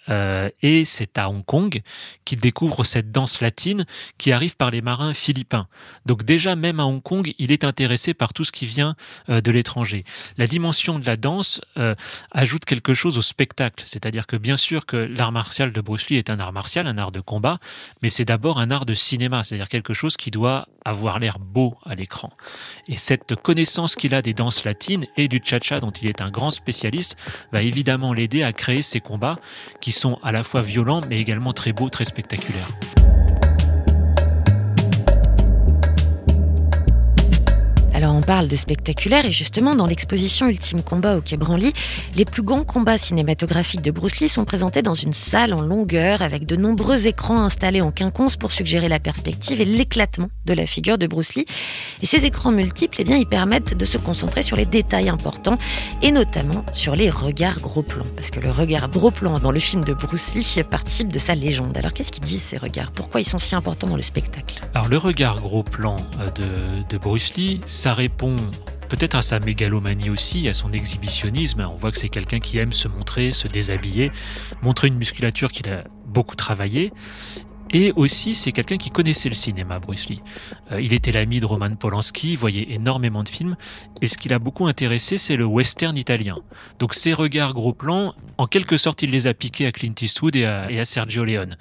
Euh, 0.09 0.49
et 0.63 0.85
c'est 0.85 1.19
à 1.19 1.29
Hong 1.29 1.45
Kong 1.45 1.83
qu'il 2.25 2.39
découvre 2.39 2.85
cette 2.85 3.11
danse 3.11 3.41
latine 3.41 3.85
qui 4.17 4.33
arrive 4.33 4.57
par 4.57 4.71
les 4.71 4.83
marins 4.83 5.15
philippins. 5.15 5.69
Donc 6.07 6.25
déjà 6.25 6.57
même 6.57 6.81
à 6.81 6.85
Hong 6.85 7.03
Kong, 7.03 7.33
il 7.39 7.53
est 7.53 7.65
intéressé 7.65 8.15
par 8.15 8.33
tout 8.33 8.45
ce 8.45 8.53
qui 8.53 8.67
vient 8.67 8.97
euh, 9.29 9.41
de 9.41 9.51
l'étranger. 9.51 10.05
La 10.37 10.47
dimension 10.47 10.99
de 10.99 11.07
la 11.07 11.17
danse 11.17 11.61
euh, 11.77 11.95
ajoute 12.31 12.65
quelque 12.65 12.95
chose 12.95 13.19
au 13.19 13.23
spectacle, 13.23 13.85
c'est-à-dire 13.87 14.27
que 14.27 14.37
bien 14.37 14.57
sûr 14.57 14.87
que 14.87 14.97
l'art 14.97 15.33
martial 15.33 15.73
de 15.73 15.81
Bruce 15.81 16.09
Lee 16.09 16.17
est 16.17 16.31
un 16.31 16.39
art 16.39 16.53
martial, 16.53 16.87
un 16.87 16.99
art 16.99 17.13
de 17.13 17.21
combat, 17.21 17.59
mais 18.03 18.11
c'est 18.11 18.25
d'abord 18.25 18.59
un 18.59 18.71
art 18.71 18.87
de 18.87 18.95
cinéma, 18.95 19.45
c'est-à-dire 19.45 19.69
quelque 19.69 19.95
chose 19.95 20.17
qui 20.17 20.31
doit 20.31 20.67
avoir 20.89 21.19
l'air 21.19 21.39
beau 21.39 21.75
à 21.85 21.95
l'écran. 21.95 22.31
Et 22.89 22.97
cette 22.97 23.35
connaissance 23.35 23.95
qu'il 23.95 24.15
a 24.15 24.23
des 24.23 24.35
danses 24.35 24.65
latines 24.65 25.07
et 25.17 25.29
du 25.29 25.41
cha-cha 25.43 25.81
dont 25.81 25.91
il 25.91 26.09
est 26.09 26.21
un 26.21 26.31
grand 26.31 26.51
spécialiste 26.51 27.17
va 27.53 27.63
évidemment 27.63 28.13
l'aider 28.13 28.43
à 28.43 28.53
créer 28.53 28.83
ces 28.83 29.01
combats 29.01 29.39
qui 29.81 29.93
sont 29.93 30.19
à 30.23 30.33
la 30.33 30.45
fois 30.45 30.63
violents 30.63 31.01
mais 31.09 31.21
également 31.21 31.53
très 31.53 31.73
beaux, 31.73 31.91
très 31.91 32.05
spectaculaires. 32.05 32.69
Alors 37.99 38.15
on 38.15 38.21
parle 38.21 38.47
de 38.47 38.55
spectaculaire 38.55 39.25
et 39.25 39.33
justement 39.33 39.75
dans 39.75 39.87
l'exposition 39.87 40.47
Ultime 40.47 40.83
Combat 40.83 41.17
au 41.17 41.21
Quai 41.21 41.37
Branly, 41.37 41.73
les 42.15 42.25
plus 42.25 42.45
grands 42.45 42.63
combats 42.63 42.97
cinématographiques 42.97 43.83
de 43.83 43.91
Bruce 43.91 44.21
Lee 44.21 44.29
sont 44.29 44.45
présentés 44.45 44.83
dans 44.83 44.95
une 44.95 45.13
salle 45.13 45.53
en 45.53 45.63
longueur 45.63 46.23
avec 46.23 46.47
de 46.47 46.55
nombreux 46.55 47.09
écrans 47.09 47.43
installés 47.43 47.81
en 47.81 47.91
quinconce 47.91 48.37
pour 48.37 48.53
suggérer 48.53 48.87
la 48.87 49.01
perspective 49.01 49.61
et 49.61 49.65
l'éclatement 49.65 50.29
de 50.47 50.53
la 50.53 50.65
figure 50.65 50.97
de 50.97 51.09
Bruce 51.09 51.35
Lee. 51.35 51.45
Et 52.01 52.07
ces 52.07 52.25
écrans 52.25 52.53
multiples, 52.53 52.99
eh 53.01 53.05
bien, 53.05 53.17
ils 53.17 53.27
permettent 53.27 53.77
de 53.77 53.85
se 53.85 53.99
concentrer 53.99 54.43
sur 54.43 54.57
les 54.57 54.65
détails 54.65 55.09
importants 55.09 55.59
et 56.01 56.13
notamment 56.13 56.65
sur 56.73 56.95
les 56.95 57.11
regards 57.11 57.59
gros 57.59 57.83
plans. 57.83 58.07
Parce 58.15 58.31
que 58.31 58.39
le 58.39 58.53
regard 58.53 58.89
gros 58.91 59.11
plan 59.11 59.41
dans 59.41 59.51
le 59.51 59.59
film 59.59 59.83
de 59.83 59.93
Bruce 59.93 60.37
Lee 60.37 60.63
participe 60.63 61.13
de 61.13 61.19
sa 61.19 61.35
légende. 61.35 61.77
Alors 61.77 61.93
qu'est-ce 61.93 62.13
qu'il 62.13 62.23
dit 62.23 62.39
ces 62.39 62.59
regards? 62.59 62.93
Pourquoi 62.93 63.21
ils 63.21 63.29
sont 63.29 63.41
si 63.41 63.57
importants 63.57 63.89
dans 63.89 63.97
le 63.97 64.03
spectacle? 64.03 64.61
Alors 64.73 64.87
le 64.87 64.99
regard 64.99 65.41
gros 65.41 65.65
plan 65.65 65.97
de 66.37 66.97
Bruce 66.99 67.35
Lee, 67.35 67.61
ça 67.67 67.88
répond 67.95 68.37
peut-être 68.89 69.15
à 69.15 69.23
sa 69.23 69.39
mégalomanie 69.39 70.11
aussi, 70.11 70.49
à 70.49 70.53
son 70.53 70.73
exhibitionnisme. 70.73 71.67
On 71.71 71.77
voit 71.77 71.93
que 71.93 71.99
c'est 71.99 72.09
quelqu'un 72.09 72.41
qui 72.41 72.59
aime 72.59 72.73
se 72.73 72.89
montrer, 72.89 73.33
se 73.33 73.49
déshabiller, 73.49 74.11
montrer 74.63 74.89
une 74.89 74.97
musculature 74.97 75.53
qu'il 75.53 75.69
a 75.69 75.85
beaucoup 76.07 76.37
travaillé. 76.37 76.93
Et 77.73 77.93
aussi, 77.97 78.35
c'est 78.35 78.53
quelqu'un 78.53 78.79
qui 78.79 78.91
connaissait 78.91 79.29
le 79.29 79.35
cinéma, 79.35 79.79
Bruce 79.79 80.09
Lee. 80.09 80.21
Euh, 80.73 80.81
il 80.81 80.95
était 80.95 81.13
l'ami 81.13 81.41
de 81.41 81.47
Roman 81.47 81.75
Polanski, 81.77 82.35
voyait 82.35 82.73
énormément 82.73 83.23
de 83.23 83.29
films, 83.29 83.57
et 84.01 84.09
ce 84.09 84.17
qui 84.17 84.29
l'a 84.29 84.39
beaucoup 84.39 84.67
intéressé, 84.67 85.19
c'est 85.19 85.37
le 85.37 85.45
western 85.45 85.97
italien. 85.97 86.39
Donc 86.79 86.95
ses 86.95 87.13
regards 87.13 87.53
gros 87.53 87.75
plans, 87.75 88.15
en 88.39 88.47
quelque 88.47 88.79
sorte, 88.79 89.03
il 89.03 89.11
les 89.11 89.27
a 89.27 89.35
piqués 89.35 89.67
à 89.67 89.73
Clint 89.73 89.95
Eastwood 90.01 90.37
et 90.37 90.47
à, 90.47 90.71
et 90.71 90.81
à 90.81 90.85
Sergio 90.85 91.25
Leone. 91.25 91.57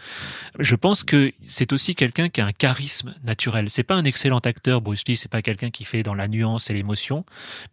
Je 0.60 0.76
pense 0.76 1.04
que 1.04 1.34
c'est 1.46 1.74
aussi 1.74 1.94
quelqu'un 1.94 2.30
qui 2.30 2.40
a 2.40 2.46
un 2.46 2.54
charisme 2.54 3.14
naturel. 3.24 3.70
C'est 3.70 3.84
pas 3.84 3.96
un 3.96 4.06
excellent 4.06 4.40
acteur, 4.40 4.82
Bruce 4.82 5.04
Lee, 5.08 5.18
c'est 5.18 5.32
pas 5.32 5.42
quelqu'un 5.42 5.72
qui 5.72 5.84
fait 5.84 6.04
dans 6.04 6.16
la 6.16 6.28
nuance 6.28 6.70
et 6.70 6.74
l'émotion, 6.74 7.26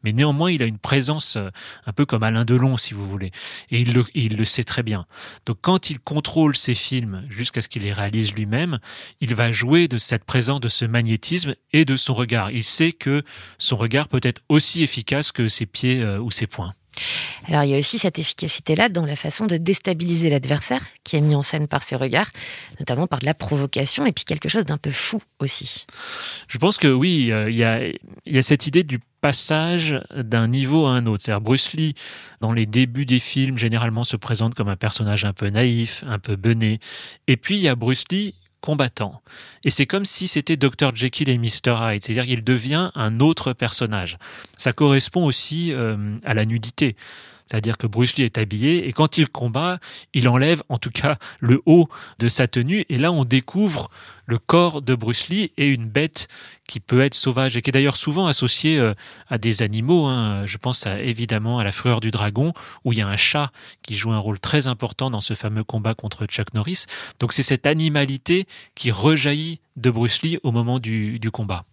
mais 0.02 0.12
néanmoins, 0.12 0.50
il 0.50 0.62
a 0.62 0.66
une 0.66 0.78
présence 0.78 1.36
euh, 1.36 1.50
un 1.86 1.92
peu 1.92 2.04
comme 2.04 2.24
Alain 2.24 2.44
Delon, 2.44 2.78
si 2.78 2.94
vous 2.94 3.06
voulez. 3.06 3.30
Et 3.70 3.80
il 3.80 3.92
le, 3.92 4.04
il 4.14 4.36
le 4.36 4.44
sait 4.44 4.64
très 4.64 4.82
bien. 4.82 5.06
Donc 5.46 5.58
quand 5.60 5.90
il 5.90 6.00
contrôle 6.00 6.56
ses 6.56 6.74
films 6.74 7.24
jusqu'à 7.30 7.62
ce 7.62 7.68
qu'il 7.68 7.82
les 7.82 7.92
réalise 7.92 8.24
lui-même, 8.33 8.78
il 9.21 9.35
va 9.35 9.52
jouer 9.52 9.88
de 9.88 9.99
cette 9.99 10.25
présence, 10.25 10.61
de 10.61 10.69
ce 10.69 10.85
magnétisme 10.85 11.54
et 11.73 11.85
de 11.85 11.97
son 11.97 12.14
regard. 12.14 12.50
Il 12.50 12.64
sait 12.64 12.93
que 12.93 13.23
son 13.59 13.76
regard 13.76 14.09
peut 14.09 14.21
être 14.23 14.43
aussi 14.49 14.83
efficace 14.83 15.33
que 15.33 15.49
ses 15.49 15.66
pieds 15.66 16.02
euh, 16.02 16.19
ou 16.19 16.31
ses 16.31 16.47
poings. 16.47 16.75
Alors 17.48 17.64
il 17.64 17.70
y 17.70 17.74
a 17.74 17.78
aussi 17.78 17.98
cette 17.98 18.18
efficacité-là 18.18 18.88
dans 18.88 19.04
la 19.04 19.16
façon 19.16 19.46
de 19.46 19.56
déstabiliser 19.56 20.30
l'adversaire 20.30 20.82
qui 21.02 21.16
est 21.16 21.20
mis 21.20 21.34
en 21.34 21.42
scène 21.42 21.68
par 21.68 21.82
ses 21.82 21.96
regards, 21.96 22.30
notamment 22.80 23.06
par 23.06 23.18
de 23.18 23.26
la 23.26 23.34
provocation 23.34 24.06
et 24.06 24.12
puis 24.12 24.24
quelque 24.24 24.48
chose 24.48 24.64
d'un 24.64 24.78
peu 24.78 24.90
fou 24.90 25.20
aussi. 25.40 25.86
Je 26.48 26.58
pense 26.58 26.78
que 26.78 26.88
oui, 26.88 27.30
euh, 27.30 27.50
il 27.50 27.56
y, 27.56 27.64
a, 27.64 28.42
cette 28.42 28.66
idée 28.66 28.82
du 28.82 29.00
passage 29.20 30.00
d'un 30.14 30.48
niveau 30.48 30.86
à 30.86 30.92
un 30.92 31.06
autre. 31.06 31.22
C'est-à-dire 31.24 31.40
Bruce 31.40 31.72
Lee, 31.72 31.94
dans 32.40 32.52
les 32.52 32.66
débuts 32.66 33.06
des 33.06 33.20
films, 33.20 33.58
généralement 33.58 34.04
se 34.04 34.16
présente 34.16 34.54
comme 34.54 34.68
un 34.68 34.76
personnage 34.76 35.24
un 35.24 35.32
peu 35.32 35.48
naïf, 35.48 36.04
un 36.06 36.18
peu 36.18 36.36
bené. 36.36 36.78
Et 37.26 37.36
puis 37.36 37.56
il 37.56 37.62
y 37.62 37.68
a 37.68 37.74
Bruce 37.74 38.04
Lee 38.10 38.34
combattant. 38.64 39.21
Et 39.64 39.71
c'est 39.71 39.85
comme 39.85 40.06
si 40.06 40.26
c'était 40.26 40.56
Dr. 40.56 40.97
Jekyll 40.97 41.28
et 41.28 41.37
Mr. 41.37 41.76
Hyde, 41.78 42.02
c'est-à-dire 42.02 42.25
qu'il 42.25 42.42
devient 42.42 42.90
un 42.94 43.21
autre 43.21 43.52
personnage. 43.52 44.16
Ça 44.56 44.73
correspond 44.73 45.26
aussi 45.26 45.71
euh, 45.75 46.16
à 46.25 46.33
la 46.33 46.47
nudité. 46.47 46.97
C'est-à-dire 47.50 47.76
que 47.76 47.86
Bruce 47.86 48.16
Lee 48.16 48.24
est 48.24 48.38
habillé 48.38 48.88
et 48.88 48.92
quand 48.92 49.18
il 49.18 49.28
combat, 49.28 49.78
il 50.14 50.28
enlève 50.28 50.62
en 50.68 50.78
tout 50.78 50.90
cas 50.90 51.16
le 51.40 51.60
haut 51.66 51.88
de 52.18 52.28
sa 52.28 52.48
tenue 52.48 52.84
et 52.88 52.98
là 52.98 53.12
on 53.12 53.24
découvre 53.24 53.90
le 54.26 54.38
corps 54.38 54.80
de 54.80 54.94
Bruce 54.94 55.28
Lee 55.28 55.52
et 55.58 55.68
une 55.68 55.86
bête 55.86 56.28
qui 56.66 56.80
peut 56.80 57.02
être 57.02 57.14
sauvage 57.14 57.56
et 57.56 57.62
qui 57.62 57.70
est 57.70 57.72
d'ailleurs 57.72 57.96
souvent 57.96 58.26
associée 58.26 58.78
euh, 58.78 58.94
à 59.28 59.36
des 59.36 59.62
animaux. 59.62 60.06
Hein. 60.06 60.46
Je 60.46 60.56
pense 60.56 60.86
évidemment 60.86 61.58
à 61.58 61.64
la 61.64 61.72
fureur 61.72 62.00
du 62.00 62.10
dragon 62.10 62.54
où 62.84 62.92
il 62.92 62.98
y 62.98 63.02
a 63.02 63.08
un 63.08 63.16
chat 63.18 63.52
qui 63.82 63.96
joue 63.96 64.12
un 64.12 64.18
rôle 64.18 64.40
très 64.40 64.66
important 64.66 65.10
dans 65.10 65.20
ce 65.20 65.34
fameux 65.34 65.64
combat 65.64 65.94
contre 65.94 66.24
Chuck 66.26 66.54
Norris. 66.54 66.86
Donc 67.20 67.34
c'est 67.34 67.42
cette 67.42 67.66
animalité 67.66 68.46
qui 68.74 68.90
rejaillit 68.90 69.60
de 69.76 69.90
Bruce 69.90 70.22
Lee 70.22 70.38
au 70.42 70.52
moment 70.52 70.78
du 70.78 71.30
combat. 71.30 71.64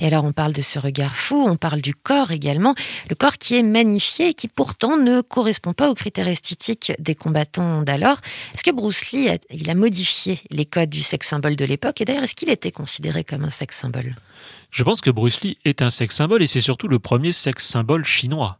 Et 0.00 0.06
alors 0.06 0.24
on 0.24 0.32
parle 0.32 0.52
de 0.52 0.60
ce 0.60 0.78
regard 0.78 1.16
fou, 1.16 1.46
on 1.46 1.56
parle 1.56 1.80
du 1.80 1.94
corps 1.94 2.30
également, 2.30 2.74
le 3.08 3.14
corps 3.14 3.38
qui 3.38 3.56
est 3.56 3.62
magnifié 3.62 4.28
et 4.28 4.34
qui 4.34 4.48
pourtant 4.48 4.96
ne 4.96 5.20
correspond 5.20 5.72
pas 5.72 5.90
aux 5.90 5.94
critères 5.94 6.28
esthétiques 6.28 6.92
des 6.98 7.14
combattants 7.14 7.82
d'alors. 7.82 8.20
Est-ce 8.54 8.62
que 8.62 8.70
Bruce 8.70 9.10
Lee 9.12 9.28
a, 9.28 9.38
il 9.50 9.70
a 9.70 9.74
modifié 9.74 10.40
les 10.50 10.64
codes 10.64 10.90
du 10.90 11.02
sexe 11.02 11.28
symbole 11.28 11.56
de 11.56 11.64
l'époque? 11.64 12.00
Et 12.00 12.04
d'ailleurs 12.04 12.24
est-ce 12.24 12.34
qu'il 12.34 12.50
était 12.50 12.72
considéré 12.72 13.24
comme 13.24 13.44
un 13.44 13.50
sexe 13.50 13.78
symbole? 13.78 14.16
Je 14.70 14.82
pense 14.82 15.00
que 15.00 15.10
Bruce 15.10 15.42
Lee 15.42 15.58
est 15.64 15.82
un 15.82 15.90
sexe 15.90 16.16
symbole 16.16 16.42
et 16.42 16.46
c'est 16.46 16.60
surtout 16.60 16.88
le 16.88 16.98
premier 16.98 17.32
sexe 17.32 17.66
symbole 17.66 18.04
chinois. 18.04 18.58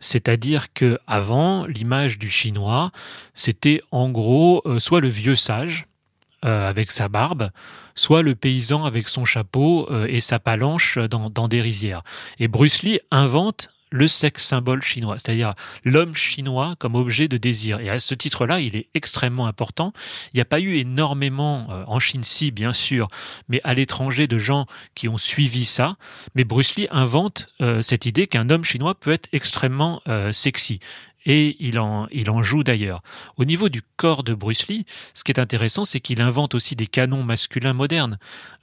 C'est-à-dire 0.00 0.72
que 0.72 0.98
avant 1.06 1.66
l'image 1.66 2.18
du 2.18 2.30
chinois, 2.30 2.90
c'était 3.34 3.80
en 3.90 4.10
gros 4.10 4.60
euh, 4.66 4.78
soit 4.78 5.00
le 5.00 5.08
vieux 5.08 5.36
sage 5.36 5.86
euh, 6.44 6.68
avec 6.68 6.90
sa 6.90 7.08
barbe, 7.08 7.50
soit 7.94 8.22
le 8.22 8.34
paysan 8.34 8.84
avec 8.84 9.08
son 9.08 9.24
chapeau 9.24 9.88
euh, 9.90 10.06
et 10.08 10.20
sa 10.20 10.38
palanche 10.38 10.98
dans, 10.98 11.30
dans 11.30 11.48
des 11.48 11.60
rizières. 11.60 12.02
Et 12.38 12.48
Bruce 12.48 12.82
Lee 12.82 13.00
invente 13.10 13.70
le 13.94 14.08
sexe 14.08 14.44
symbole 14.44 14.82
chinois, 14.82 15.18
c'est-à-dire 15.18 15.54
l'homme 15.84 16.16
chinois 16.16 16.74
comme 16.80 16.96
objet 16.96 17.28
de 17.28 17.36
désir. 17.36 17.78
Et 17.78 17.88
à 17.88 18.00
ce 18.00 18.14
titre-là, 18.14 18.58
il 18.58 18.74
est 18.74 18.88
extrêmement 18.94 19.46
important. 19.46 19.92
Il 20.32 20.36
n'y 20.36 20.40
a 20.40 20.44
pas 20.44 20.58
eu 20.58 20.74
énormément, 20.74 21.68
euh, 21.70 21.84
en 21.86 22.00
Chine 22.00 22.24
si 22.24 22.50
bien 22.50 22.72
sûr, 22.72 23.08
mais 23.48 23.60
à 23.62 23.72
l'étranger 23.72 24.26
de 24.26 24.36
gens 24.36 24.66
qui 24.96 25.08
ont 25.08 25.16
suivi 25.16 25.64
ça. 25.64 25.96
Mais 26.34 26.42
Bruce 26.42 26.74
Lee 26.74 26.88
invente 26.90 27.46
euh, 27.60 27.82
cette 27.82 28.04
idée 28.04 28.26
qu'un 28.26 28.50
homme 28.50 28.64
chinois 28.64 28.96
peut 28.96 29.12
être 29.12 29.28
extrêmement 29.32 30.02
euh, 30.08 30.32
sexy 30.32 30.80
et 31.26 31.56
il 31.60 31.78
en, 31.78 32.42
joue 32.42 32.64
d'ailleurs. 32.64 33.02
Au 33.36 33.44
niveau 33.44 33.68
du 33.68 33.82
corps 33.96 34.24
de 34.24 34.34
Bruce 34.34 34.68
Lee, 34.68 34.84
ce 35.14 35.24
qui 35.24 35.32
est 35.32 35.40
intéressant, 35.40 35.84
c'est 35.84 36.00
qu'il 36.00 36.20
invente 36.20 36.54
aussi 36.54 36.76
des 36.76 36.86
canons 36.86 37.22
masculins 37.22 37.72
modernes. 37.72 38.18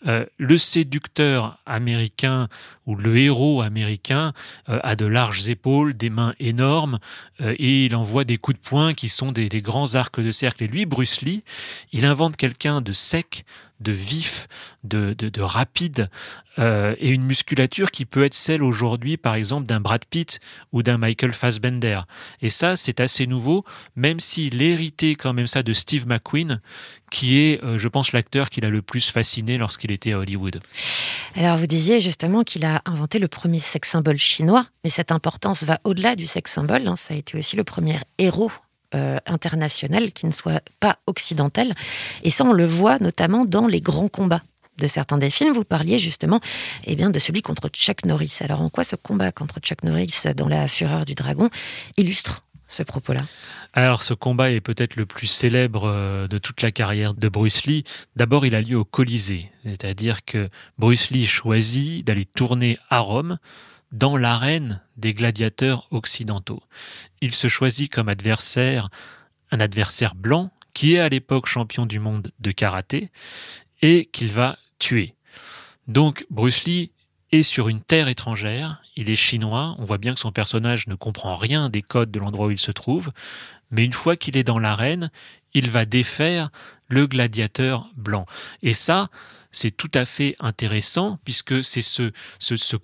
Euh, 0.07 0.25
le 0.37 0.57
séducteur 0.57 1.59
américain 1.65 2.47
ou 2.85 2.95
le 2.95 3.17
héros 3.17 3.61
américain 3.61 4.33
euh, 4.69 4.79
a 4.83 4.95
de 4.95 5.05
larges 5.05 5.47
épaules, 5.47 5.95
des 5.95 6.09
mains 6.09 6.33
énormes, 6.39 6.99
euh, 7.41 7.55
et 7.57 7.85
il 7.85 7.95
envoie 7.95 8.23
des 8.23 8.37
coups 8.37 8.57
de 8.57 8.63
poing 8.63 8.93
qui 8.93 9.09
sont 9.09 9.31
des, 9.31 9.49
des 9.49 9.61
grands 9.61 9.95
arcs 9.95 10.19
de 10.19 10.31
cercle. 10.31 10.63
Et 10.63 10.67
lui, 10.67 10.85
Bruce 10.85 11.21
Lee, 11.21 11.43
il 11.91 12.05
invente 12.05 12.35
quelqu'un 12.35 12.81
de 12.81 12.93
sec, 12.93 13.45
de 13.81 13.91
vif, 13.91 14.47
de, 14.83 15.13
de, 15.17 15.29
de 15.29 15.41
rapide, 15.41 16.09
euh, 16.59 16.95
et 16.99 17.09
une 17.09 17.23
musculature 17.23 17.91
qui 17.91 18.05
peut 18.05 18.23
être 18.23 18.33
celle 18.33 18.61
aujourd'hui, 18.61 19.17
par 19.17 19.35
exemple, 19.35 19.65
d'un 19.65 19.79
Brad 19.79 20.03
Pitt 20.05 20.39
ou 20.71 20.83
d'un 20.83 20.97
Michael 20.97 21.31
Fassbender. 21.31 22.01
Et 22.41 22.49
ça, 22.49 22.75
c'est 22.75 22.99
assez 22.99 23.25
nouveau, 23.25 23.63
même 23.95 24.19
s'il 24.19 24.61
héritait 24.61 25.15
quand 25.15 25.33
même 25.33 25.47
ça 25.47 25.63
de 25.63 25.73
Steve 25.73 26.07
McQueen, 26.07 26.61
qui 27.09 27.39
est, 27.39 27.63
euh, 27.63 27.77
je 27.77 27.87
pense, 27.87 28.11
l'acteur 28.11 28.49
qui 28.49 28.61
l'a 28.61 28.69
le 28.69 28.81
plus 28.81 29.09
fasciné 29.09 29.57
lorsqu'il 29.57 29.91
était 29.91 30.13
à 30.13 30.19
Hollywood. 30.19 30.61
Alors, 31.35 31.57
vous 31.57 31.67
disiez 31.67 31.99
justement 31.99 32.43
qu'il 32.43 32.65
a 32.65 32.81
inventé 32.85 33.19
le 33.19 33.27
premier 33.27 33.59
sex 33.59 33.89
symbole 33.89 34.17
chinois, 34.17 34.67
mais 34.83 34.89
cette 34.89 35.11
importance 35.11 35.63
va 35.63 35.79
au-delà 35.83 36.15
du 36.15 36.27
sex 36.27 36.51
symbole. 36.51 36.87
Hein. 36.87 36.95
Ça 36.95 37.13
a 37.13 37.17
été 37.17 37.37
aussi 37.37 37.55
le 37.55 37.63
premier 37.63 37.99
héros 38.17 38.51
euh, 38.95 39.19
qui 40.13 40.25
ne 40.25 40.31
soit 40.31 40.61
pas 40.79 40.97
occidental. 41.07 41.73
Et 42.23 42.29
ça, 42.29 42.43
on 42.45 42.53
le 42.53 42.65
voit 42.65 42.99
notamment 42.99 43.45
dans 43.45 43.67
les 43.67 43.81
grands 43.81 44.09
combats 44.09 44.43
de 44.77 44.87
certains 44.87 45.17
des 45.17 45.29
films. 45.29 45.53
Vous 45.53 45.63
parliez 45.63 45.99
justement 45.99 46.41
eh 46.85 46.95
bien, 46.95 47.09
de 47.09 47.19
celui 47.19 47.41
contre 47.41 47.69
Chuck 47.69 48.05
Norris. 48.05 48.39
Alors 48.41 48.61
en 48.61 48.69
quoi 48.69 48.83
ce 48.83 48.95
combat 48.95 49.31
contre 49.31 49.59
Chuck 49.59 49.83
Norris 49.83 50.23
dans 50.35 50.47
La 50.47 50.67
Fureur 50.67 51.05
du 51.05 51.15
Dragon 51.15 51.49
illustre 51.97 52.43
ce 52.67 52.83
propos-là? 52.83 53.23
Alors 53.73 54.03
ce 54.03 54.13
combat 54.13 54.51
est 54.51 54.61
peut-être 54.61 54.95
le 54.95 55.05
plus 55.05 55.27
célèbre 55.27 55.85
euh, 55.85 56.27
de 56.27 56.37
toute 56.37 56.61
la 56.61 56.71
carrière 56.71 57.13
de 57.13 57.29
Bruce 57.29 57.65
Lee. 57.65 57.83
D'abord 58.15 58.45
il 58.45 58.55
a 58.55 58.61
lieu 58.61 58.77
au 58.77 58.85
Colisée, 58.85 59.51
c'est-à-dire 59.63 60.25
que 60.25 60.49
Bruce 60.77 61.11
Lee 61.11 61.25
choisit 61.25 62.05
d'aller 62.05 62.25
tourner 62.25 62.77
à 62.89 62.99
Rome 62.99 63.37
dans 63.91 64.17
l'arène 64.17 64.81
des 64.97 65.13
gladiateurs 65.13 65.87
occidentaux. 65.91 66.63
Il 67.21 67.33
se 67.33 67.47
choisit 67.47 67.91
comme 67.91 68.09
adversaire 68.09 68.89
un 69.51 69.59
adversaire 69.59 70.15
blanc 70.15 70.51
qui 70.73 70.95
est 70.95 70.99
à 70.99 71.09
l'époque 71.09 71.47
champion 71.47 71.85
du 71.85 71.99
monde 71.99 72.31
de 72.39 72.51
karaté 72.51 73.11
et 73.81 74.05
qu'il 74.05 74.31
va 74.31 74.57
tuer. 74.79 75.15
Donc 75.87 76.25
Bruce 76.29 76.65
Lee 76.65 76.91
est 77.31 77.43
sur 77.43 77.69
une 77.69 77.81
terre 77.81 78.07
étrangère, 78.07 78.81
il 78.95 79.09
est 79.09 79.15
chinois, 79.15 79.75
on 79.79 79.85
voit 79.85 79.97
bien 79.97 80.13
que 80.13 80.19
son 80.19 80.31
personnage 80.31 80.87
ne 80.87 80.95
comprend 80.95 81.35
rien 81.35 81.69
des 81.69 81.81
codes 81.81 82.11
de 82.11 82.19
l'endroit 82.19 82.47
où 82.47 82.51
il 82.51 82.59
se 82.59 82.71
trouve, 82.71 83.11
mais 83.71 83.85
une 83.85 83.93
fois 83.93 84.15
qu'il 84.17 84.35
est 84.37 84.43
dans 84.43 84.59
l'arène, 84.59 85.11
il 85.53 85.69
va 85.69 85.85
défaire 85.85 86.49
le 86.87 87.07
gladiateur 87.07 87.89
blanc. 87.95 88.25
Et 88.61 88.73
ça, 88.73 89.09
c'est 89.51 89.71
tout 89.71 89.91
à 89.93 90.05
fait 90.05 90.35
intéressant 90.39 91.19
puisque 91.23 91.63
c'est 91.63 91.81
ce, 91.81 92.11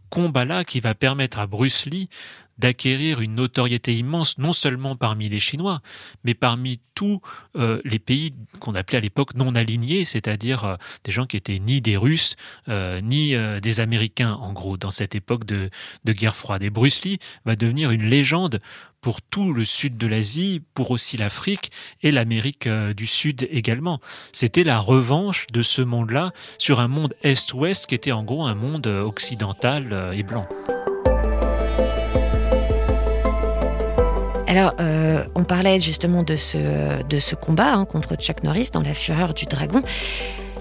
combat-là 0.10 0.64
qui 0.64 0.80
va 0.80 0.96
permettre 0.96 1.40
à 1.40 1.48
Bruce 1.48 1.86
Lee 1.86 2.10
d'acquérir 2.58 3.22
une 3.22 3.36
notoriété 3.36 3.96
immense, 3.96 4.40
non 4.40 4.52
seulement 4.52 4.96
parmi 4.96 5.30
les 5.30 5.40
Chinois, 5.40 5.82
mais 6.24 6.34
parmi 6.34 6.80
tous 6.96 7.22
euh, 7.56 7.80
les 7.86 8.00
pays 8.00 8.34
qu'on 8.60 8.74
appelait 8.74 8.98
à 8.98 9.02
l'époque 9.02 9.36
non 9.36 9.54
alignés, 9.54 10.06
c'est-à-dire 10.06 10.66
euh, 10.66 10.76
des 11.04 11.12
gens 11.12 11.28
qui 11.28 11.38
étaient 11.38 11.60
ni 11.60 11.82
des 11.82 11.98
Russes, 11.98 12.36
euh, 12.68 13.00
ni 13.00 13.36
des 13.62 13.80
Américains, 13.80 14.34
en 14.34 14.54
gros, 14.54 14.76
dans 14.76 14.90
cette 14.90 15.14
époque 15.14 15.46
de 15.46 15.70
guerre 16.08 16.36
froide. 16.36 16.64
Et 16.64 16.72
Bruce 16.72 17.04
Lee 17.04 17.20
va 17.46 17.56
devenir 17.56 17.92
une 17.92 18.10
légende 18.10 18.60
pour 19.08 19.22
tout 19.22 19.54
le 19.54 19.64
sud 19.64 19.98
de 19.98 20.06
l'Asie, 20.06 20.62
pour 20.74 20.92
aussi 20.92 21.16
l'Afrique 21.16 21.72
et 22.04 22.12
l'Amérique 22.12 22.68
euh, 22.68 22.94
du 22.94 23.08
Sud 23.08 23.48
également. 23.50 24.02
C'était 24.34 24.66
la 24.66 24.80
revanche 24.80 25.48
de 25.54 25.62
ce 25.62 25.82
monde-là 25.82 26.34
sur 26.58 26.82
un 26.82 26.90
monde 26.90 27.14
Est-Ouest 27.24 27.86
qui 27.86 27.96
était 27.96 28.12
en 28.12 28.26
gros 28.26 28.44
un 28.44 28.54
monde 28.54 28.86
euh, 28.86 29.04
occidental 29.04 29.94
euh, 29.94 30.12
et 30.12 30.24
blanc. 30.24 30.46
Alors, 34.46 34.74
on 35.36 35.44
parlait 35.46 35.80
justement 35.80 36.24
de 36.24 36.36
ce, 36.36 37.02
de 37.04 37.20
ce 37.20 37.36
combat 37.36 37.76
hein, 37.76 37.86
contre 37.86 38.16
Chuck 38.16 38.44
Norris 38.44 38.72
dans 38.74 38.82
La 38.82 38.94
Fureur 38.94 39.34
du 39.34 39.46
Dragon. 39.46 39.84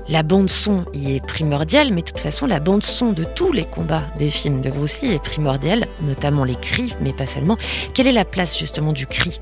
La 0.08 0.22
bande 0.22 0.48
son 0.48 0.84
y 0.94 1.16
est 1.16 1.24
primordiale, 1.24 1.92
mais 1.92 2.02
de 2.02 2.06
toute 2.06 2.18
façon, 2.18 2.46
la 2.46 2.60
bande 2.60 2.84
son 2.84 3.12
de 3.12 3.24
tous 3.24 3.52
les 3.52 3.64
combats 3.64 4.04
des 4.18 4.30
films 4.30 4.60
de 4.60 4.70
Bruce 4.70 5.02
est 5.02 5.20
primordiale, 5.20 5.86
notamment 6.00 6.44
les 6.44 6.54
cris, 6.54 6.94
mais 7.00 7.12
pas 7.12 7.26
seulement. 7.26 7.56
Quelle 7.92 8.06
est 8.06 8.12
la 8.12 8.24
place 8.24 8.56
justement 8.56 8.92
du 8.92 9.06
cri 9.06 9.40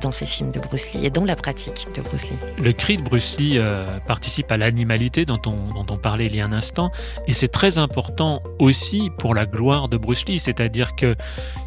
dans 0.00 0.12
ces 0.12 0.26
films 0.26 0.50
de 0.50 0.60
Bruce 0.60 0.92
Lee 0.92 1.06
et 1.06 1.10
dans 1.10 1.24
la 1.24 1.36
pratique 1.36 1.86
de 1.94 2.02
Bruce 2.02 2.30
Lee. 2.30 2.36
Le 2.58 2.72
cri 2.72 2.96
de 2.96 3.02
Bruce 3.02 3.36
Lee 3.38 3.58
euh, 3.58 3.98
participe 4.06 4.50
à 4.52 4.56
l'animalité 4.56 5.24
dont 5.24 5.40
on, 5.46 5.74
dont 5.74 5.86
on 5.92 5.98
parlait 5.98 6.26
il 6.26 6.36
y 6.36 6.40
a 6.40 6.44
un 6.44 6.52
instant, 6.52 6.90
et 7.26 7.32
c'est 7.32 7.48
très 7.48 7.78
important 7.78 8.42
aussi 8.58 9.10
pour 9.18 9.34
la 9.34 9.46
gloire 9.46 9.88
de 9.88 9.96
Bruce 9.96 10.26
Lee, 10.26 10.38
c'est-à-dire 10.38 10.96
que 10.96 11.16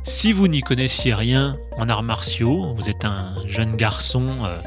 si 0.03 0.33
vous 0.33 0.47
n'y 0.47 0.61
connaissiez 0.61 1.13
rien 1.13 1.57
en 1.77 1.89
arts 1.89 2.03
martiaux, 2.03 2.73
vous 2.75 2.89
êtes 2.89 3.05
un 3.05 3.33
jeune 3.47 3.75
garçon 3.75 4.39
euh, 4.43 4.57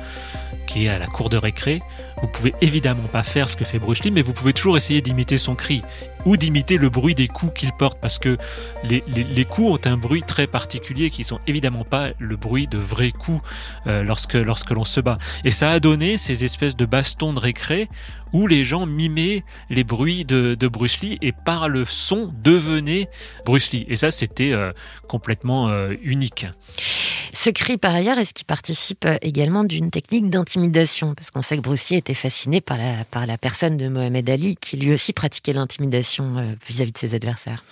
qui 0.66 0.86
est 0.86 0.88
à 0.88 0.98
la 0.98 1.06
cour 1.06 1.28
de 1.28 1.36
récré, 1.36 1.82
vous 2.22 2.28
pouvez 2.28 2.54
évidemment 2.60 3.08
pas 3.12 3.22
faire 3.22 3.48
ce 3.48 3.56
que 3.56 3.64
fait 3.64 3.78
Bruce 3.78 4.02
Lee, 4.04 4.10
mais 4.10 4.22
vous 4.22 4.32
pouvez 4.32 4.52
toujours 4.52 4.76
essayer 4.76 5.00
d'imiter 5.00 5.38
son 5.38 5.54
cri 5.54 5.82
ou 6.24 6.36
d'imiter 6.36 6.78
le 6.78 6.88
bruit 6.88 7.14
des 7.14 7.28
coups 7.28 7.52
qu'il 7.54 7.72
porte, 7.72 7.98
parce 8.00 8.18
que 8.18 8.36
les, 8.82 9.02
les, 9.08 9.24
les, 9.24 9.44
coups 9.44 9.70
ont 9.70 9.88
un 9.88 9.96
bruit 9.96 10.22
très 10.22 10.46
particulier 10.46 11.10
qui 11.10 11.24
sont 11.24 11.40
évidemment 11.46 11.84
pas 11.84 12.10
le 12.18 12.36
bruit 12.36 12.66
de 12.66 12.78
vrais 12.78 13.12
coups 13.12 13.42
euh, 13.86 14.02
lorsque 14.02 14.34
lorsque 14.34 14.70
l'on 14.70 14.84
se 14.84 15.00
bat. 15.00 15.18
Et 15.44 15.50
ça 15.50 15.70
a 15.70 15.80
donné 15.80 16.18
ces 16.18 16.44
espèces 16.44 16.76
de 16.76 16.86
bastons 16.86 17.32
de 17.32 17.40
récré 17.40 17.88
où 18.32 18.48
les 18.48 18.64
gens 18.64 18.84
mimaient 18.84 19.44
les 19.70 19.84
bruits 19.84 20.24
de, 20.24 20.56
de 20.56 20.68
Bruce 20.68 21.00
Lee 21.00 21.18
et 21.22 21.32
par 21.32 21.68
le 21.68 21.84
son 21.84 22.32
devenaient 22.42 23.08
Bruce 23.46 23.70
Lee. 23.70 23.86
Et 23.88 23.96
ça, 23.96 24.10
c'était 24.10 24.52
euh, 24.52 24.72
complètement 25.06 25.68
euh, 25.68 25.94
unique. 26.02 26.46
Ce 27.34 27.50
cri, 27.50 27.78
par 27.78 27.92
ailleurs, 27.92 28.16
est-ce 28.18 28.32
qu'il 28.32 28.46
participe 28.46 29.08
également 29.20 29.64
d'une 29.64 29.90
technique 29.90 30.30
d'intimidation? 30.30 31.16
Parce 31.16 31.32
qu'on 31.32 31.42
sait 31.42 31.58
que 31.58 31.68
Lee 31.68 31.96
était 31.96 32.14
fasciné 32.14 32.60
par 32.60 32.78
la, 32.78 33.04
par 33.04 33.26
la 33.26 33.36
personne 33.36 33.76
de 33.76 33.88
Mohamed 33.88 34.30
Ali, 34.30 34.56
qui 34.56 34.76
lui 34.76 34.92
aussi 34.92 35.12
pratiquait 35.12 35.52
l'intimidation 35.52 36.56
vis-à-vis 36.64 36.92
de 36.92 36.98
ses 36.98 37.16
adversaires. 37.16 37.64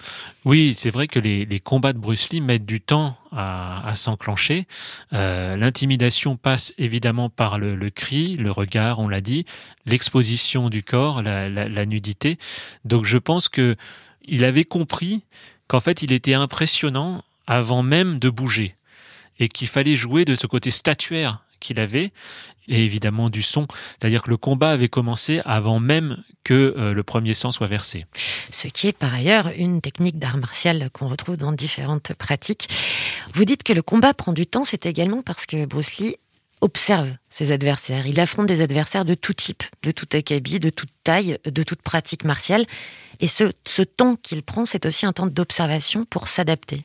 Oui, 0.45 0.75
c'est 0.76 0.90
vrai 0.90 1.07
que 1.07 1.21
les, 1.21 1.45
les, 1.45 1.61
combats 1.61 1.92
de 1.92 1.99
Bruce 1.99 2.31
Lee 2.31 2.40
mettent 2.40 2.66
du 2.66 2.81
temps 2.81 3.16
à, 3.31 3.92
s'enclencher. 3.95 4.66
Euh, 5.12 5.57
L'intimidation 5.57 6.37
passe 6.37 6.75
évidemment 6.76 7.31
par 7.31 7.59
le, 7.59 7.90
cri, 7.90 8.37
le 8.37 8.50
regard, 8.50 8.99
on 8.99 9.07
l'a 9.07 9.21
dit, 9.21 9.47
l'exposition 9.87 10.71
du 10.71 10.83
corps, 10.83 11.23
la, 11.23 11.49
la, 11.49 11.69
la, 11.69 11.87
nudité. 11.87 12.37
Donc 12.85 13.04
je 13.04 13.16
pense 13.16 13.49
que 13.49 13.76
il 14.25 14.45
avait 14.45 14.64
compris 14.64 15.23
qu'en 15.69 15.81
fait 15.81 16.02
il 16.02 16.11
était 16.11 16.35
impressionnant 16.35 17.23
avant 17.47 17.83
même 17.83 18.19
de 18.19 18.28
bouger 18.28 18.75
et 19.39 19.49
qu'il 19.49 19.69
fallait 19.69 19.97
jouer 19.97 20.25
de 20.25 20.35
ce 20.35 20.47
côté 20.47 20.71
statuaire 20.71 21.43
qu'il 21.61 21.81
avait 21.81 22.12
et 22.69 22.85
évidemment 22.85 23.31
du 23.31 23.43
son. 23.43 23.67
C'est-à-dire 23.99 24.23
que 24.23 24.31
le 24.31 24.37
combat 24.37 24.71
avait 24.71 24.89
commencé 24.89 25.41
avant 25.45 25.81
même 25.81 26.23
que 26.45 26.75
euh, 26.77 26.93
le 26.93 27.03
premier 27.03 27.35
sang 27.35 27.51
soit 27.51 27.69
versé. 27.69 28.07
Ce 28.51 28.69
qui 28.69 28.89
est 28.89 28.97
par 28.97 29.15
ailleurs 29.15 29.51
une 29.57 29.81
technique 29.81 30.19
d'art 30.19 30.37
martial 30.37 30.91
qu'on 30.93 31.09
retrouve 31.09 31.37
dans 31.37 31.53
différentes 31.53 32.12
pratiques. 32.15 32.69
Vous 33.35 33.45
dites 33.45 33.62
que 33.62 33.73
le 33.73 33.83
combat 33.83 34.12
prend 34.12 34.33
du 34.33 34.47
temps, 34.47 34.65
c'est 34.65 34.87
également 34.87 35.23
parce 35.23 35.47
que 35.47 35.65
Bruce 35.67 35.97
Lee 35.99 36.17
observe 36.61 37.11
ses 37.29 37.51
adversaires. 37.51 38.07
Il 38.07 38.21
affronte 38.21 38.47
des 38.47 38.61
adversaires 38.61 39.05
de 39.05 39.15
tout 39.15 39.35
type, 39.35 39.65
de 39.83 39.91
tout 39.91 40.07
acabit, 40.12 40.61
de 40.61 40.71
toute 40.71 40.91
taille, 41.03 41.39
de 41.45 41.62
toute 41.62 41.83
pratique 41.83 42.25
martiale. 42.25 42.67
Et 43.21 43.27
ce, 43.27 43.53
ce 43.65 43.83
temps 43.83 44.17
qu'il 44.17 44.43
prend, 44.43 44.65
c'est 44.65 44.87
aussi 44.87 45.05
un 45.05 45.12
temps 45.12 45.27
d'observation 45.27 46.05
pour 46.05 46.29
s'adapter. 46.29 46.85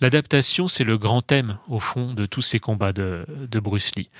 L'adaptation, 0.00 0.68
c'est 0.68 0.84
le 0.84 0.98
grand 0.98 1.22
thème, 1.22 1.58
au 1.68 1.80
fond, 1.80 2.14
de 2.14 2.26
tous 2.26 2.42
ces 2.42 2.58
combats 2.58 2.92
de, 2.92 3.26
de 3.28 3.60
Bruce 3.60 3.92
Lee. 3.96 4.10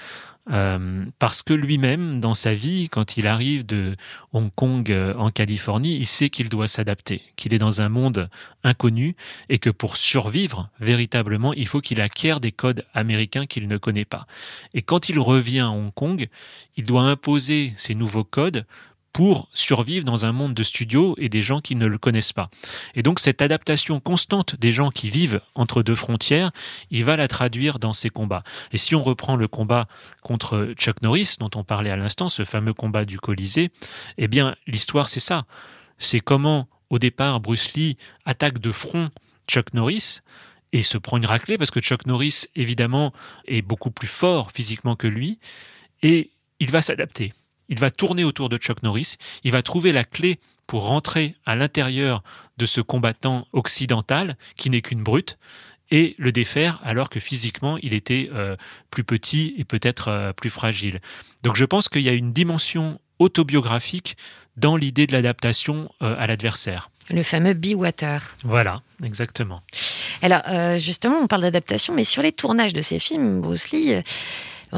Euh, 0.52 1.04
parce 1.18 1.42
que 1.42 1.52
lui-même, 1.52 2.20
dans 2.20 2.34
sa 2.34 2.54
vie, 2.54 2.88
quand 2.88 3.16
il 3.16 3.26
arrive 3.26 3.66
de 3.66 3.96
Hong 4.32 4.50
Kong 4.54 4.92
euh, 4.92 5.12
en 5.14 5.30
Californie, 5.30 5.96
il 5.96 6.06
sait 6.06 6.30
qu'il 6.30 6.48
doit 6.48 6.68
s'adapter, 6.68 7.22
qu'il 7.34 7.52
est 7.52 7.58
dans 7.58 7.80
un 7.80 7.88
monde 7.88 8.30
inconnu 8.62 9.16
et 9.48 9.58
que 9.58 9.70
pour 9.70 9.96
survivre 9.96 10.70
véritablement, 10.78 11.52
il 11.52 11.66
faut 11.66 11.80
qu'il 11.80 12.00
acquiert 12.00 12.38
des 12.38 12.52
codes 12.52 12.84
américains 12.94 13.46
qu'il 13.46 13.66
ne 13.66 13.76
connaît 13.76 14.04
pas. 14.04 14.26
Et 14.72 14.82
quand 14.82 15.08
il 15.08 15.18
revient 15.18 15.60
à 15.60 15.70
Hong 15.70 15.92
Kong, 15.92 16.28
il 16.76 16.84
doit 16.84 17.02
imposer 17.02 17.72
ces 17.76 17.96
nouveaux 17.96 18.24
codes 18.24 18.66
pour 19.16 19.48
survivre 19.54 20.04
dans 20.04 20.26
un 20.26 20.32
monde 20.32 20.52
de 20.52 20.62
studio 20.62 21.14
et 21.16 21.30
des 21.30 21.40
gens 21.40 21.62
qui 21.62 21.74
ne 21.74 21.86
le 21.86 21.96
connaissent 21.96 22.34
pas. 22.34 22.50
Et 22.94 23.02
donc 23.02 23.18
cette 23.18 23.40
adaptation 23.40 23.98
constante 23.98 24.56
des 24.56 24.72
gens 24.72 24.90
qui 24.90 25.08
vivent 25.08 25.40
entre 25.54 25.82
deux 25.82 25.94
frontières, 25.94 26.50
il 26.90 27.02
va 27.02 27.16
la 27.16 27.26
traduire 27.26 27.78
dans 27.78 27.94
ses 27.94 28.10
combats. 28.10 28.44
Et 28.72 28.76
si 28.76 28.94
on 28.94 29.02
reprend 29.02 29.36
le 29.36 29.48
combat 29.48 29.88
contre 30.20 30.74
Chuck 30.76 31.00
Norris 31.00 31.36
dont 31.40 31.48
on 31.54 31.64
parlait 31.64 31.88
à 31.88 31.96
l'instant, 31.96 32.28
ce 32.28 32.44
fameux 32.44 32.74
combat 32.74 33.06
du 33.06 33.18
Colisée, 33.18 33.70
eh 34.18 34.28
bien 34.28 34.54
l'histoire 34.66 35.08
c'est 35.08 35.18
ça. 35.18 35.46
C'est 35.96 36.20
comment 36.20 36.68
au 36.90 36.98
départ 36.98 37.40
Bruce 37.40 37.72
Lee 37.72 37.96
attaque 38.26 38.58
de 38.58 38.70
front 38.70 39.08
Chuck 39.48 39.72
Norris 39.72 40.18
et 40.74 40.82
se 40.82 40.98
prend 40.98 41.16
une 41.16 41.24
raclée 41.24 41.56
parce 41.56 41.70
que 41.70 41.80
Chuck 41.80 42.04
Norris 42.04 42.48
évidemment 42.54 43.14
est 43.46 43.62
beaucoup 43.62 43.90
plus 43.90 44.08
fort 44.08 44.50
physiquement 44.50 44.94
que 44.94 45.06
lui 45.06 45.38
et 46.02 46.32
il 46.60 46.70
va 46.70 46.82
s'adapter 46.82 47.32
il 47.68 47.78
va 47.78 47.90
tourner 47.90 48.24
autour 48.24 48.48
de 48.48 48.56
Chuck 48.58 48.82
Norris, 48.82 49.16
il 49.44 49.52
va 49.52 49.62
trouver 49.62 49.92
la 49.92 50.04
clé 50.04 50.38
pour 50.66 50.86
rentrer 50.86 51.34
à 51.44 51.56
l'intérieur 51.56 52.22
de 52.58 52.66
ce 52.66 52.80
combattant 52.80 53.46
occidental 53.52 54.36
qui 54.56 54.70
n'est 54.70 54.82
qu'une 54.82 55.02
brute 55.02 55.38
et 55.90 56.14
le 56.18 56.32
défaire 56.32 56.80
alors 56.84 57.10
que 57.10 57.20
physiquement 57.20 57.78
il 57.78 57.94
était 57.94 58.28
euh, 58.32 58.56
plus 58.90 59.04
petit 59.04 59.54
et 59.58 59.64
peut-être 59.64 60.08
euh, 60.08 60.32
plus 60.32 60.50
fragile. 60.50 61.00
Donc 61.42 61.56
je 61.56 61.64
pense 61.64 61.88
qu'il 61.88 62.02
y 62.02 62.08
a 62.08 62.12
une 62.12 62.32
dimension 62.32 63.00
autobiographique 63.18 64.16
dans 64.56 64.76
l'idée 64.76 65.06
de 65.06 65.12
l'adaptation 65.12 65.90
euh, 66.02 66.16
à 66.18 66.26
l'adversaire. 66.26 66.90
Le 67.08 67.22
fameux 67.22 67.54
Be 67.54 67.74
Water. 67.74 68.34
Voilà, 68.42 68.82
exactement. 69.04 69.62
Alors 70.22 70.42
justement, 70.76 71.18
on 71.18 71.28
parle 71.28 71.42
d'adaptation, 71.42 71.94
mais 71.94 72.02
sur 72.02 72.20
les 72.20 72.32
tournages 72.32 72.72
de 72.72 72.80
ces 72.80 72.98
films, 72.98 73.42
Bruce 73.42 73.70
Lee 73.70 74.02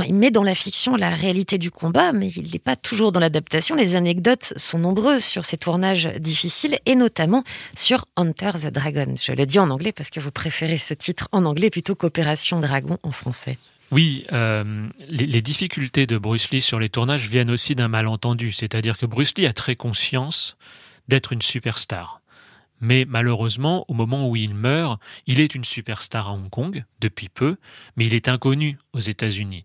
il 0.06 0.14
met 0.14 0.30
dans 0.30 0.42
la 0.42 0.54
fiction 0.54 0.96
la 0.96 1.10
réalité 1.10 1.58
du 1.58 1.70
combat, 1.70 2.12
mais 2.12 2.28
il 2.28 2.50
n'est 2.50 2.58
pas 2.58 2.76
toujours 2.76 3.12
dans 3.12 3.20
l'adaptation. 3.20 3.74
Les 3.74 3.96
anecdotes 3.96 4.52
sont 4.56 4.78
nombreuses 4.78 5.24
sur 5.24 5.44
ces 5.44 5.56
tournages 5.56 6.08
difficiles 6.18 6.78
et 6.86 6.94
notamment 6.94 7.44
sur 7.76 8.04
Hunter 8.16 8.52
the 8.62 8.66
Dragon. 8.72 9.14
Je 9.20 9.32
le 9.32 9.46
dis 9.46 9.58
en 9.58 9.70
anglais 9.70 9.92
parce 9.92 10.10
que 10.10 10.20
vous 10.20 10.30
préférez 10.30 10.76
ce 10.76 10.94
titre 10.94 11.28
en 11.32 11.44
anglais 11.44 11.70
plutôt 11.70 11.94
qu'Opération 11.94 12.60
Dragon 12.60 12.98
en 13.02 13.12
français. 13.12 13.58
Oui, 13.90 14.26
euh, 14.32 14.86
les, 15.08 15.26
les, 15.26 15.40
difficultés 15.40 16.06
de 16.06 16.18
Bruce 16.18 16.50
Lee 16.50 16.60
sur 16.60 16.78
les 16.78 16.90
tournages 16.90 17.26
viennent 17.26 17.50
aussi 17.50 17.74
d'un 17.74 17.88
malentendu, 17.88 18.52
c'est-à-dire 18.52 18.98
que 18.98 19.06
Bruce 19.06 19.32
Lee 19.38 19.46
a 19.46 19.54
très 19.54 19.76
conscience 19.76 20.58
d'être 21.08 21.32
une 21.32 21.40
superstar. 21.40 22.20
Mais 22.80 23.04
malheureusement, 23.08 23.84
au 23.88 23.94
moment 23.94 24.28
où 24.28 24.36
il 24.36 24.54
meurt, 24.54 25.00
il 25.26 25.40
est 25.40 25.54
une 25.54 25.64
superstar 25.64 26.28
à 26.28 26.32
Hong 26.32 26.50
Kong, 26.50 26.84
depuis 27.00 27.28
peu, 27.28 27.56
mais 27.96 28.06
il 28.06 28.14
est 28.14 28.28
inconnu 28.28 28.78
aux 28.92 29.00
États-Unis 29.00 29.64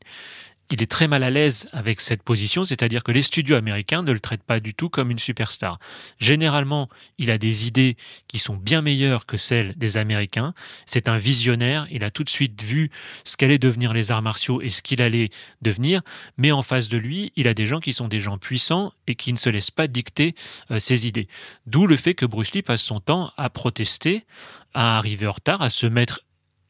il 0.72 0.82
est 0.82 0.90
très 0.90 1.08
mal 1.08 1.24
à 1.24 1.30
l'aise 1.30 1.70
avec 1.72 2.02
cette 2.02 2.24
position, 2.24 2.64
c'est-à-dire 2.64 3.04
que 3.04 3.12
les 3.12 3.22
studios 3.22 3.56
américains 3.56 4.02
ne 4.02 4.12
le 4.12 4.20
traitent 4.20 4.44
pas 4.44 4.60
du 4.60 4.74
tout 4.74 4.90
comme 4.90 5.12
une 5.12 5.20
superstar. 5.20 5.80
Généralement, 6.20 6.90
il 7.20 7.30
a 7.30 7.38
des 7.38 7.68
idées 7.68 7.96
qui 8.28 8.40
sont 8.40 8.56
bien 8.56 8.82
meilleures 8.82 9.26
que 9.26 9.38
celles 9.38 9.76
des 9.76 9.98
Américains. 9.98 10.54
C'est 10.86 11.08
un 11.08 11.18
visionnaire, 11.18 11.86
il 11.92 12.04
a 12.04 12.10
tout 12.10 12.24
de 12.24 12.30
suite 12.30 12.64
vu 12.64 12.90
ce 13.24 13.38
qu'allaient 13.38 13.60
devenir 13.60 13.94
les 13.94 14.12
arts 14.12 14.24
martiaux 14.24 14.62
et 14.62 14.70
ce 14.70 14.82
qu'il 14.82 15.02
allait 15.02 15.30
devenir, 15.62 16.02
mais 16.38 16.52
en 16.52 16.64
face 16.64 16.90
de 16.90 16.98
lui, 16.98 17.32
il 17.36 17.48
a 17.48 17.54
des 17.54 17.68
gens 17.68 17.80
qui 17.80 17.94
sont 17.94 18.08
des 18.08 18.20
gens 18.20 18.38
puissants 18.38 18.94
et 19.06 19.16
qui 19.16 19.32
ne 19.32 19.38
se 19.38 19.50
laissent 19.50 19.72
pas 19.72 19.88
dicter 19.88 20.34
euh, 20.72 20.80
ses 20.80 21.08
idées. 21.08 21.28
D'où 21.68 21.86
le 21.86 21.98
fait 21.98 22.16
que 22.16 22.26
Bruce 22.26 22.54
Lee 22.54 22.64
passe 22.64 22.82
son 22.82 23.00
temps 23.00 23.32
à 23.38 23.50
protester, 23.50 24.26
à 24.74 24.98
arriver 24.98 25.28
en 25.28 25.32
retard, 25.32 25.62
à 25.62 25.70
se 25.70 25.86
mettre 25.86 26.22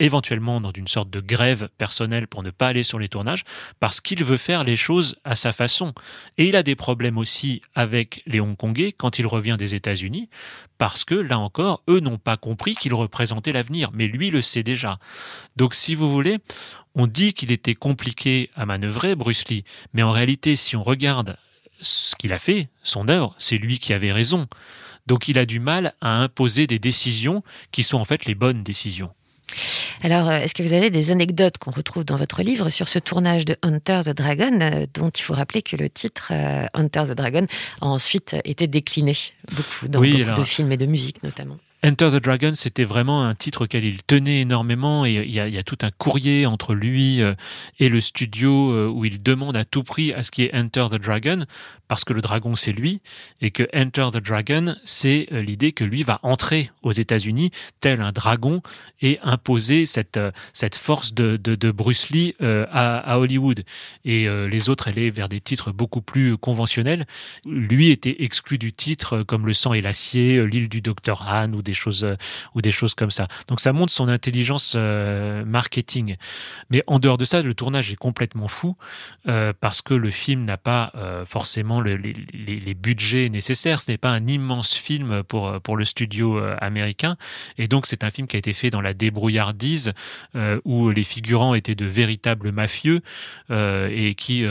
éventuellement 0.03 0.61
dans 0.61 0.71
une 0.71 0.87
sorte 0.87 1.09
de 1.09 1.19
grève 1.19 1.69
personnelle 1.77 2.27
pour 2.27 2.43
ne 2.43 2.51
pas 2.51 2.67
aller 2.67 2.83
sur 2.83 2.99
les 2.99 3.09
tournages, 3.09 3.43
parce 3.79 4.01
qu'il 4.01 4.23
veut 4.23 4.37
faire 4.37 4.63
les 4.63 4.75
choses 4.75 5.15
à 5.23 5.35
sa 5.35 5.53
façon. 5.53 5.93
Et 6.37 6.47
il 6.47 6.55
a 6.55 6.63
des 6.63 6.75
problèmes 6.75 7.17
aussi 7.17 7.61
avec 7.73 8.21
les 8.25 8.41
Hongkongais 8.41 8.91
quand 8.91 9.19
il 9.19 9.27
revient 9.27 9.55
des 9.57 9.75
États-Unis, 9.75 10.29
parce 10.77 11.05
que 11.05 11.15
là 11.15 11.39
encore, 11.39 11.83
eux 11.89 11.99
n'ont 11.99 12.17
pas 12.17 12.37
compris 12.37 12.75
qu'il 12.75 12.93
représentait 12.93 13.53
l'avenir, 13.53 13.91
mais 13.93 14.07
lui 14.07 14.29
le 14.29 14.41
sait 14.41 14.63
déjà. 14.63 14.99
Donc 15.55 15.73
si 15.73 15.95
vous 15.95 16.11
voulez, 16.11 16.39
on 16.95 17.07
dit 17.07 17.33
qu'il 17.33 17.51
était 17.51 17.75
compliqué 17.75 18.49
à 18.55 18.65
manœuvrer, 18.65 19.15
Bruce 19.15 19.47
Lee, 19.47 19.63
mais 19.93 20.03
en 20.03 20.11
réalité, 20.11 20.55
si 20.55 20.75
on 20.75 20.83
regarde 20.83 21.37
ce 21.81 22.15
qu'il 22.15 22.33
a 22.33 22.39
fait, 22.39 22.69
son 22.83 23.09
œuvre, 23.09 23.35
c'est 23.37 23.57
lui 23.57 23.79
qui 23.79 23.93
avait 23.93 24.11
raison. 24.11 24.47
Donc 25.07 25.27
il 25.27 25.37
a 25.37 25.45
du 25.45 25.59
mal 25.59 25.95
à 26.01 26.17
imposer 26.21 26.67
des 26.67 26.79
décisions 26.79 27.43
qui 27.71 27.83
sont 27.83 27.97
en 27.97 28.05
fait 28.05 28.25
les 28.25 28.35
bonnes 28.35 28.63
décisions. 28.63 29.11
Alors, 30.01 30.29
euh, 30.29 30.39
est-ce 30.39 30.53
que 30.53 30.63
vous 30.63 30.73
avez 30.73 30.89
des 30.89 31.11
anecdotes 31.11 31.57
qu'on 31.57 31.71
retrouve 31.71 32.03
dans 32.03 32.15
votre 32.15 32.41
livre 32.41 32.69
sur 32.69 32.87
ce 32.87 32.99
tournage 32.99 33.45
de 33.45 33.55
Hunter 33.61 34.01
the 34.05 34.09
Dragon, 34.09 34.59
euh, 34.61 34.85
dont 34.93 35.09
il 35.09 35.21
faut 35.21 35.33
rappeler 35.33 35.61
que 35.61 35.75
le 35.75 35.89
titre 35.89 36.31
euh, 36.31 36.65
Hunter 36.73 37.03
the 37.07 37.13
Dragon 37.13 37.45
a 37.81 37.85
ensuite 37.85 38.35
été 38.43 38.67
décliné 38.67 39.15
beaucoup 39.51 39.87
dans 39.87 39.99
oui, 39.99 40.11
beaucoup 40.11 40.23
alors, 40.23 40.39
de 40.39 40.43
films 40.43 40.71
et 40.71 40.77
de 40.77 40.85
musique 40.85 41.23
notamment? 41.23 41.57
Enter 41.85 42.11
the 42.11 42.23
Dragon, 42.23 42.53
c'était 42.55 42.85
vraiment 42.85 43.25
un 43.25 43.35
titre 43.35 43.65
auquel 43.65 43.83
il 43.83 44.03
tenait 44.03 44.39
énormément 44.39 45.05
et 45.05 45.15
il 45.15 45.29
y 45.29 45.39
a, 45.41 45.63
tout 45.63 45.79
un 45.81 45.91
courrier 45.91 46.45
entre 46.45 46.73
lui 46.73 47.21
euh, 47.21 47.33
et 47.77 47.89
le 47.89 47.99
studio 47.99 48.71
euh, 48.71 48.87
où 48.87 49.03
il 49.03 49.21
demande 49.21 49.57
à 49.57 49.65
tout 49.65 49.83
prix 49.83 50.13
à 50.13 50.23
ce 50.23 50.31
qui 50.31 50.43
est 50.43 50.55
Enter 50.55 50.87
the 50.89 50.95
Dragon 50.95 51.45
parce 51.89 52.05
que 52.05 52.13
le 52.13 52.21
dragon 52.21 52.55
c'est 52.55 52.71
lui 52.71 53.01
et 53.41 53.51
que 53.51 53.67
Enter 53.75 54.07
the 54.13 54.23
Dragon 54.23 54.75
c'est 54.85 55.27
euh, 55.33 55.41
l'idée 55.41 55.73
que 55.73 55.83
lui 55.83 56.03
va 56.03 56.21
entrer 56.23 56.71
aux 56.83 56.93
États-Unis 56.93 57.51
tel 57.81 57.99
un 57.99 58.13
dragon 58.13 58.61
et 59.01 59.19
imposer 59.21 59.85
cette 59.85 60.19
cette 60.53 60.75
force 60.75 61.13
de, 61.13 61.35
de, 61.35 61.71
Bruce 61.71 62.11
Lee 62.11 62.33
à, 62.39 62.97
à, 62.99 63.17
Hollywood 63.17 63.65
et 64.05 64.27
les 64.47 64.69
autres 64.69 64.87
allaient 64.87 65.09
vers 65.09 65.27
des 65.27 65.41
titres 65.41 65.71
beaucoup 65.71 66.01
plus 66.01 66.37
conventionnels. 66.37 67.05
Lui 67.45 67.89
était 67.89 68.23
exclu 68.23 68.57
du 68.57 68.71
titre 68.71 69.23
comme 69.23 69.45
Le 69.45 69.53
sang 69.53 69.73
et 69.73 69.81
l'acier, 69.81 70.45
L'île 70.45 70.69
du 70.69 70.81
docteur 70.81 71.27
Han 71.27 71.53
ou 71.53 71.61
des 71.61 71.72
choses 71.73 72.03
euh, 72.03 72.15
ou 72.55 72.61
des 72.61 72.71
choses 72.71 72.95
comme 72.95 73.11
ça. 73.11 73.27
Donc 73.47 73.59
ça 73.59 73.73
montre 73.73 73.91
son 73.91 74.07
intelligence 74.07 74.73
euh, 74.75 75.45
marketing. 75.45 76.15
Mais 76.69 76.83
en 76.87 76.99
dehors 76.99 77.17
de 77.17 77.25
ça, 77.25 77.41
le 77.41 77.53
tournage 77.53 77.91
est 77.91 77.95
complètement 77.95 78.47
fou 78.47 78.75
euh, 79.27 79.53
parce 79.59 79.81
que 79.81 79.93
le 79.93 80.09
film 80.09 80.45
n'a 80.45 80.57
pas 80.57 80.91
forcément 81.25 81.81
les, 81.81 81.97
les, 81.97 82.73
budgets 82.73 83.29
nécessaires. 83.29 83.81
Ce 83.81 83.91
n'est 83.91 83.97
pas 83.97 84.11
un 84.11 84.27
immense 84.27 84.73
film 84.73 85.23
pour 85.23 85.61
pour 85.61 85.77
le 85.77 85.85
studio 85.85 86.39
américain. 86.59 87.17
Et 87.57 87.67
donc 87.67 87.85
c'est 87.85 88.03
un 88.03 88.09
film 88.09 88.27
qui 88.27 88.35
a 88.35 88.39
été 88.39 88.53
fait 88.53 88.69
dans 88.69 88.81
la 88.81 88.93
débrouillardise 88.93 89.93
où 90.65 90.89
les 90.89 91.03
figurants 91.03 91.53
étaient 91.53 91.75
de 91.75 91.85
véritables 91.85 92.51
mafieux 92.51 93.01
et 93.49 94.15
qui 94.15 94.45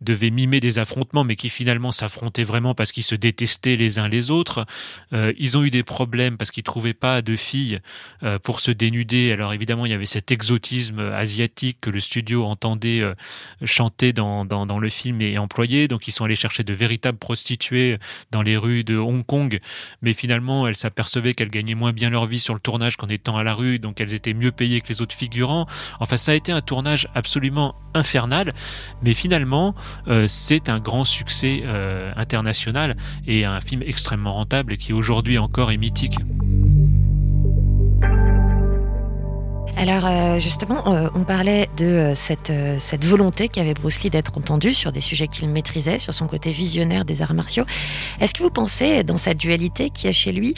devaient 0.00 0.30
mimer 0.30 0.60
des 0.60 0.78
affrontements, 0.78 1.24
mais 1.24 1.36
qui 1.36 1.50
finalement 1.50 1.92
s'affrontaient 1.92 2.44
vraiment 2.44 2.74
parce 2.74 2.92
qu'ils 2.92 3.04
se 3.04 3.14
détestaient 3.14 3.76
les 3.76 3.98
uns 3.98 4.08
les 4.08 4.30
autres. 4.30 4.66
ils 5.12 5.58
ont 5.58 5.64
eu 5.64 5.70
des 5.70 5.82
problèmes 5.82 6.36
parce 6.36 6.50
qu'ils 6.50 6.59
trouvaient 6.62 6.94
pas 6.94 7.22
de 7.22 7.36
filles 7.36 7.80
euh, 8.22 8.38
pour 8.38 8.60
se 8.60 8.70
dénuder. 8.70 9.32
Alors 9.32 9.52
évidemment, 9.52 9.86
il 9.86 9.92
y 9.92 9.94
avait 9.94 10.06
cet 10.06 10.30
exotisme 10.30 10.98
asiatique 10.98 11.78
que 11.80 11.90
le 11.90 12.00
studio 12.00 12.44
entendait 12.44 13.00
euh, 13.00 13.14
chanter 13.64 14.12
dans, 14.12 14.44
dans, 14.44 14.66
dans, 14.66 14.78
le 14.78 14.88
film 14.88 15.20
et 15.20 15.38
employer. 15.38 15.88
Donc 15.88 16.08
ils 16.08 16.12
sont 16.12 16.24
allés 16.24 16.36
chercher 16.36 16.64
de 16.64 16.74
véritables 16.74 17.18
prostituées 17.18 17.98
dans 18.30 18.42
les 18.42 18.56
rues 18.56 18.84
de 18.84 18.96
Hong 18.96 19.24
Kong. 19.24 19.60
Mais 20.02 20.12
finalement, 20.12 20.66
elles 20.66 20.76
s'apercevaient 20.76 21.34
qu'elles 21.34 21.50
gagnaient 21.50 21.74
moins 21.74 21.92
bien 21.92 22.10
leur 22.10 22.26
vie 22.26 22.40
sur 22.40 22.54
le 22.54 22.60
tournage 22.60 22.96
qu'en 22.96 23.08
étant 23.08 23.36
à 23.36 23.44
la 23.44 23.54
rue. 23.54 23.78
Donc 23.78 24.00
elles 24.00 24.14
étaient 24.14 24.34
mieux 24.34 24.52
payées 24.52 24.80
que 24.80 24.88
les 24.88 25.02
autres 25.02 25.16
figurants. 25.16 25.66
Enfin, 26.00 26.16
ça 26.16 26.32
a 26.32 26.34
été 26.34 26.52
un 26.52 26.60
tournage 26.60 27.08
absolument 27.14 27.74
infernal. 27.94 28.54
Mais 29.02 29.14
finalement, 29.14 29.74
euh, 30.08 30.26
c'est 30.28 30.68
un 30.68 30.78
grand 30.78 31.04
succès 31.04 31.64
international 32.16 32.96
et 33.26 33.44
un 33.44 33.60
film 33.60 33.82
extrêmement 33.82 34.34
rentable 34.34 34.72
et 34.72 34.76
qui 34.76 34.92
aujourd'hui 34.92 35.38
encore 35.38 35.70
est 35.70 35.76
mythique. 35.76 36.16
Alors 39.80 40.04
euh, 40.04 40.38
justement, 40.38 40.92
euh, 40.92 41.08
on 41.14 41.24
parlait 41.24 41.70
de 41.78 41.86
euh, 41.86 42.14
cette, 42.14 42.52
cette 42.78 43.02
volonté 43.02 43.48
qu'avait 43.48 43.72
Bruce 43.72 44.02
Lee 44.02 44.10
d'être 44.10 44.36
entendu 44.36 44.74
sur 44.74 44.92
des 44.92 45.00
sujets 45.00 45.26
qu'il 45.26 45.48
maîtrisait, 45.48 45.98
sur 45.98 46.12
son 46.12 46.26
côté 46.26 46.50
visionnaire 46.50 47.06
des 47.06 47.22
arts 47.22 47.32
martiaux. 47.32 47.64
Est-ce 48.20 48.34
que 48.34 48.42
vous 48.42 48.50
pensez, 48.50 49.04
dans 49.04 49.16
cette 49.16 49.38
dualité 49.38 49.88
qui 49.88 50.06
a 50.06 50.12
chez 50.12 50.32
lui, 50.32 50.54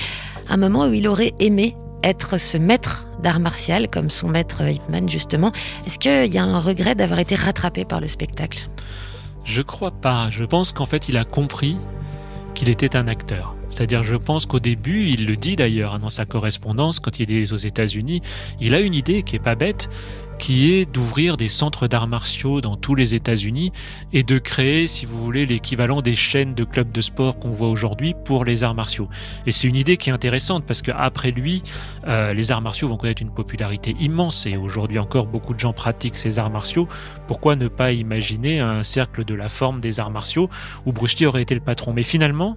un 0.49 0.57
moment 0.57 0.87
où 0.87 0.93
il 0.93 1.07
aurait 1.07 1.35
aimé 1.39 1.77
être 2.03 2.37
ce 2.37 2.59
maître 2.59 3.07
d'art 3.23 3.39
martial, 3.39 3.89
comme 3.89 4.11
son 4.11 4.29
maître 4.29 4.61
Ip 4.69 4.89
Man 4.89 5.09
justement 5.09 5.53
Est-ce 5.87 6.01
qu'il 6.01 6.35
y 6.35 6.39
a 6.39 6.43
un 6.43 6.59
regret 6.59 6.97
d'avoir 6.97 7.21
été 7.21 7.37
rattrapé 7.37 7.85
par 7.85 8.01
le 8.01 8.09
spectacle? 8.09 8.69
Je 9.45 9.63
crois 9.63 9.93
pas. 9.93 10.31
Je 10.31 10.43
pense 10.43 10.73
qu'en 10.73 10.87
fait, 10.87 11.09
il 11.09 11.17
a 11.17 11.25
compris 11.25 11.77
qu'il 12.55 12.69
était 12.69 12.97
un 12.97 13.09
acteur. 13.09 13.57
C'est-à-dire, 13.69 14.03
je 14.03 14.17
pense 14.17 14.47
qu'au 14.47 14.61
début, 14.61 15.07
il 15.07 15.27
le 15.27 15.37
dit 15.37 15.57
d'ailleurs 15.57 15.95
hein, 15.95 15.99
dans 15.99 16.11
sa 16.11 16.25
correspondance 16.25 17.01
quand 17.01 17.21
il 17.21 17.33
est 17.33 17.53
aux 17.53 17.57
États-Unis, 17.57 18.23
il 18.61 18.75
a 18.75 18.81
une 18.81 18.95
idée 18.95 19.23
qui 19.23 19.37
est 19.37 19.43
pas 19.43 19.55
bête, 19.55 19.89
qui 20.39 20.73
est 20.73 20.91
d'ouvrir 20.91 21.37
des 21.37 21.49
centres 21.49 21.89
d'arts 21.89 22.09
martiaux 22.09 22.61
dans 22.61 22.77
tous 22.77 22.95
les 22.95 23.15
États-Unis 23.15 23.73
et 24.13 24.23
de 24.23 24.39
créer, 24.39 24.87
si 24.87 25.07
vous 25.07 25.23
voulez, 25.23 25.47
l'équivalent 25.47 26.03
des 26.03 26.15
chaînes 26.15 26.55
de 26.55 26.65
clubs 26.65 26.91
de 26.91 27.01
sport 27.01 27.39
qu'on 27.39 27.51
voit 27.51 27.69
aujourd'hui 27.69 28.15
pour 28.25 28.45
les 28.45 28.65
arts 28.65 28.75
martiaux. 28.75 29.09
Et 29.47 29.53
c'est 29.53 29.69
une 29.69 29.77
idée 29.77 29.97
qui 29.97 30.11
est 30.11 30.13
intéressante 30.13 30.65
parce 30.67 30.83
qu'après 30.83 31.31
lui, 31.31 31.63
euh, 32.09 32.33
les 32.33 32.51
arts 32.51 32.63
martiaux 32.63 32.89
vont 32.89 32.97
connaître 32.97 33.23
une 33.23 33.33
popularité 33.33 33.95
immense 34.01 34.47
et 34.47 34.57
aujourd'hui 34.57 34.99
encore 34.99 35.27
beaucoup 35.27 35.55
de 35.55 35.61
gens 35.61 35.73
pratiquent 35.73 36.17
ces 36.17 36.39
arts 36.39 36.51
martiaux. 36.51 36.89
Pourquoi 37.27 37.57
ne 37.57 37.69
pas 37.69 37.93
imaginer 37.93 38.61
un 38.61 38.83
cercle 38.83 39.25
de 39.25 39.35
la 39.35 39.49
forme 39.49 39.81
des 39.81 40.01
arts 40.01 40.11
martiaux 40.11 40.49
où 40.87 40.93
Bruce 40.93 41.21
aurait 41.23 41.43
été 41.43 41.55
le 41.55 41.61
patron? 41.61 41.93
Mais 41.93 42.03
finalement, 42.03 42.57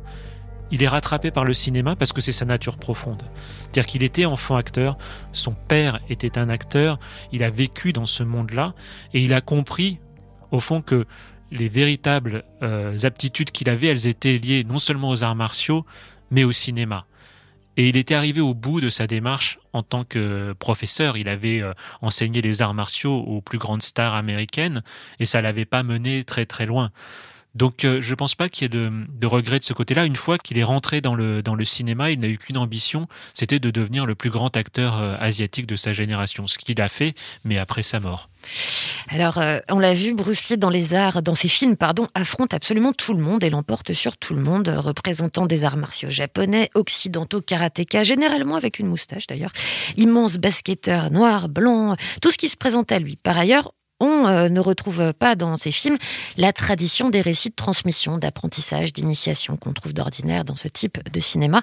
il 0.72 0.84
est 0.84 0.88
rattrapé 0.88 1.32
par 1.32 1.46
le 1.46 1.54
cinéma 1.54 1.96
parce 1.96 2.14
que 2.14 2.22
c'est 2.22 2.32
sa 2.32 2.46
nature 2.46 2.78
profonde. 2.78 3.24
C'est-à-dire 3.62 3.86
qu'il 3.86 4.04
était 4.04 4.26
enfant 4.26 4.56
acteur, 4.56 4.98
son 5.32 5.54
père 5.54 6.00
était 6.10 6.38
un 6.38 6.50
acteur, 6.50 7.00
il 7.32 7.44
a 7.44 7.50
vécu 7.50 7.94
dans 7.94 8.06
ce 8.06 8.24
monde-là 8.24 8.74
et 9.14 9.24
il 9.24 9.34
a 9.34 9.42
compris 9.42 10.00
au 10.52 10.60
fond 10.60 10.82
que 10.82 11.06
les 11.52 11.70
véritables 11.70 12.44
euh, 12.64 12.98
aptitudes 13.04 13.52
qu'il 13.52 13.70
avait, 13.70 13.88
elles 13.88 14.08
étaient 14.08 14.38
liées 14.38 14.64
non 14.64 14.80
seulement 14.80 15.10
aux 15.10 15.24
arts 15.24 15.36
martiaux, 15.36 15.86
mais 16.32 16.44
au 16.44 16.52
cinéma. 16.52 17.06
Et 17.78 17.90
il 17.90 17.98
était 17.98 18.16
arrivé 18.16 18.40
au 18.42 18.54
bout 18.54 18.80
de 18.80 18.90
sa 18.90 19.06
démarche 19.06 19.60
en 19.74 19.84
tant 19.84 20.06
que 20.06 20.54
professeur. 20.54 21.18
Il 21.18 21.28
avait 21.28 21.62
euh, 21.62 21.74
enseigné 22.02 22.42
les 22.42 22.62
arts 22.62 22.74
martiaux 22.74 23.18
aux 23.18 23.42
plus 23.42 23.58
grandes 23.58 23.82
stars 23.82 24.16
américaines 24.16 24.82
et 25.20 25.26
ça 25.26 25.42
l'avait 25.42 25.66
pas 25.66 25.84
mené 25.84 26.24
très 26.24 26.46
très 26.46 26.66
loin. 26.66 26.92
Donc 27.56 27.86
euh, 27.86 28.02
je 28.02 28.12
ne 28.12 28.16
pense 28.16 28.36
pas 28.36 28.50
qu'il 28.50 28.64
y 28.64 28.66
ait 28.66 28.70
de, 28.70 28.92
de 29.10 29.28
regret 29.28 29.60
de 29.60 29.64
ce 29.64 29.74
côté-là. 29.74 30.06
Une 30.06 30.16
fois 30.16 30.38
qu'il 30.38 30.58
est 30.58 30.64
rentré 30.64 31.02
dans 31.02 31.16
le, 31.16 31.42
cinéma, 31.64 32.12
il 32.12 32.20
n'a 32.20 32.28
eu 32.28 32.38
qu'une 32.38 32.58
ambition, 32.58 33.08
c'était 33.34 33.60
de 33.60 33.72
devenir 33.72 34.06
le 34.06 34.14
plus 34.14 34.30
grand 34.30 34.56
acteur 34.56 35.00
euh, 35.00 35.16
asiatique 35.20 35.66
de 35.66 35.76
sa 35.76 35.94
génération, 35.94 36.48
ce 36.48 36.58
qu'il 36.58 36.80
a 36.82 36.90
fait, 36.90 37.16
mais 37.44 37.58
après 37.58 37.82
sa 37.82 38.00
mort. 38.00 38.30
Alors, 39.08 39.40
euh, 39.40 39.60
on 39.72 39.80
l'a 39.80 39.94
vu, 39.94 40.14
Bruce 40.14 40.50
Lee 40.50 40.58
dans 40.58 40.70
les 40.70 40.94
arts, 40.94 41.22
dans 41.24 41.34
ses 41.34 41.48
films, 41.48 41.76
pardon, 41.76 42.08
affronte 42.14 42.54
absolument 42.54 42.94
tout 42.94 43.14
le 43.14 43.22
monde 43.22 43.44
et 43.44 43.50
l'emporte 43.50 43.94
sur 43.94 44.18
tout 44.18 44.36
le 44.36 44.42
monde, 44.42 44.68
représentant 44.68 45.46
des 45.46 45.66
arts 45.66 45.78
martiaux 45.78 46.10
japonais, 46.10 46.70
occidentaux, 46.76 47.42
karatéka, 47.42 48.04
généralement 48.04 48.56
avec 48.56 48.80
une 48.80 48.88
moustache 48.88 49.28
d'ailleurs, 49.28 49.54
immense 49.98 50.38
basketteur, 50.38 51.10
noir, 51.10 51.50
blanc, 51.50 51.96
tout 52.22 52.32
ce 52.32 52.38
qui 52.38 52.50
se 52.50 52.58
présente 52.58 52.92
à 52.92 53.00
lui. 53.00 53.16
Par 53.16 53.38
ailleurs, 53.38 53.72
on 54.00 54.28
euh, 54.28 54.50
ne 54.50 54.60
retrouve 54.60 55.14
pas 55.14 55.36
dans 55.36 55.56
ces 55.56 55.72
films 55.72 55.98
la 56.38 56.52
tradition 56.52 57.10
des 57.10 57.22
récits 57.22 57.50
de 57.50 57.56
transmission, 57.56 58.18
d'apprentissage, 58.18 58.92
d'initiation 58.94 59.58
qu'on 59.58 59.74
trouve 59.74 59.94
d'ordinaire 59.94 60.44
dans 60.44 60.56
ce 60.56 60.68
type 60.68 60.98
de 61.10 61.20
cinéma. 61.20 61.62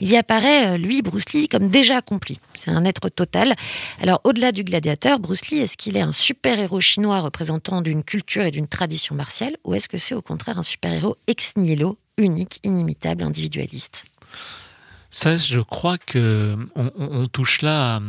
Il 0.00 0.10
y 0.10 0.16
apparaît, 0.16 0.74
euh, 0.74 0.76
lui, 0.76 1.02
Bruce 1.02 1.32
Lee, 1.32 1.48
comme 1.48 1.68
déjà 1.68 1.98
accompli. 1.98 2.40
C'est 2.54 2.70
un 2.70 2.84
être 2.84 3.08
total. 3.08 3.54
Alors, 4.00 4.20
au-delà 4.24 4.50
du 4.50 4.64
gladiateur, 4.64 5.20
Bruce 5.20 5.48
Lee, 5.48 5.58
est-ce 5.58 5.76
qu'il 5.76 5.96
est 5.96 6.00
un 6.00 6.12
super-héros 6.12 6.80
chinois 6.80 7.20
représentant 7.20 7.80
d'une 7.80 8.02
culture 8.02 8.42
et 8.42 8.50
d'une 8.50 8.68
tradition 8.68 9.14
martiale, 9.14 9.56
ou 9.64 9.74
est-ce 9.74 9.88
que 9.88 9.98
c'est 9.98 10.14
au 10.14 10.22
contraire 10.22 10.58
un 10.58 10.64
super-héros 10.64 11.16
ex 11.28 11.56
nihilo, 11.56 11.98
unique, 12.18 12.58
inimitable, 12.64 13.22
individualiste? 13.22 14.04
Ça, 15.10 15.36
je 15.36 15.60
crois 15.60 15.98
que 15.98 16.56
on 16.74 17.28
touche 17.28 17.60
là 17.60 18.00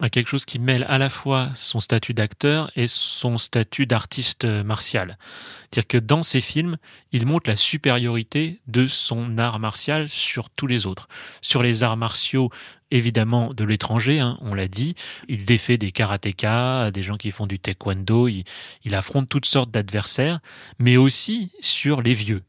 à 0.00 0.10
quelque 0.10 0.28
chose 0.28 0.44
qui 0.44 0.58
mêle 0.58 0.84
à 0.88 0.98
la 0.98 1.08
fois 1.08 1.50
son 1.54 1.80
statut 1.80 2.14
d'acteur 2.14 2.70
et 2.76 2.86
son 2.86 3.38
statut 3.38 3.86
d'artiste 3.86 4.44
martial. 4.44 5.18
C'est-à-dire 5.60 5.88
que 5.88 5.98
dans 5.98 6.22
ses 6.22 6.40
films, 6.40 6.76
il 7.12 7.26
montre 7.26 7.50
la 7.50 7.56
supériorité 7.56 8.60
de 8.66 8.86
son 8.86 9.38
art 9.38 9.58
martial 9.58 10.08
sur 10.08 10.50
tous 10.50 10.66
les 10.66 10.86
autres. 10.86 11.08
Sur 11.42 11.62
les 11.62 11.82
arts 11.82 11.96
martiaux, 11.96 12.50
évidemment, 12.90 13.52
de 13.52 13.64
l'étranger, 13.64 14.20
hein, 14.20 14.38
on 14.40 14.54
l'a 14.54 14.68
dit, 14.68 14.94
il 15.28 15.44
défait 15.44 15.78
des 15.78 15.92
karatékas, 15.92 16.90
des 16.90 17.02
gens 17.02 17.16
qui 17.16 17.30
font 17.30 17.46
du 17.46 17.58
taekwondo, 17.58 18.28
il, 18.28 18.44
il 18.84 18.94
affronte 18.94 19.28
toutes 19.28 19.46
sortes 19.46 19.70
d'adversaires, 19.70 20.40
mais 20.78 20.96
aussi 20.96 21.52
sur 21.60 22.02
les 22.02 22.14
vieux. 22.14 22.42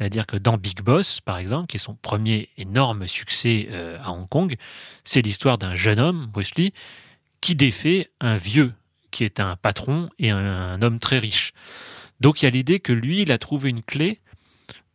C'est-à-dire 0.00 0.26
que 0.26 0.38
dans 0.38 0.56
Big 0.56 0.80
Boss, 0.80 1.20
par 1.20 1.36
exemple, 1.36 1.66
qui 1.66 1.76
est 1.76 1.78
son 1.78 1.94
premier 1.94 2.48
énorme 2.56 3.06
succès 3.06 3.68
euh, 3.70 3.98
à 4.02 4.12
Hong 4.12 4.26
Kong, 4.26 4.56
c'est 5.04 5.20
l'histoire 5.20 5.58
d'un 5.58 5.74
jeune 5.74 6.00
homme, 6.00 6.26
Bruce 6.32 6.54
Lee, 6.54 6.72
qui 7.42 7.54
défait 7.54 8.08
un 8.18 8.36
vieux, 8.36 8.72
qui 9.10 9.24
est 9.24 9.40
un 9.40 9.56
patron 9.56 10.08
et 10.18 10.30
un, 10.30 10.80
homme 10.80 11.00
très 11.00 11.18
riche. 11.18 11.52
Donc 12.18 12.40
il 12.40 12.46
y 12.46 12.48
a 12.48 12.50
l'idée 12.50 12.80
que 12.80 12.94
lui, 12.94 13.20
il 13.20 13.30
a 13.30 13.36
trouvé 13.36 13.68
une 13.68 13.82
clé 13.82 14.20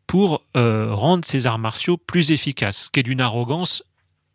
pour 0.08 0.42
euh, 0.58 0.92
rendre 0.92 1.24
ses 1.24 1.46
arts 1.46 1.60
martiaux 1.60 1.98
plus 1.98 2.32
efficaces, 2.32 2.86
ce 2.86 2.90
qui 2.90 3.02
est 3.02 3.04
d'une 3.04 3.22
arrogance 3.22 3.84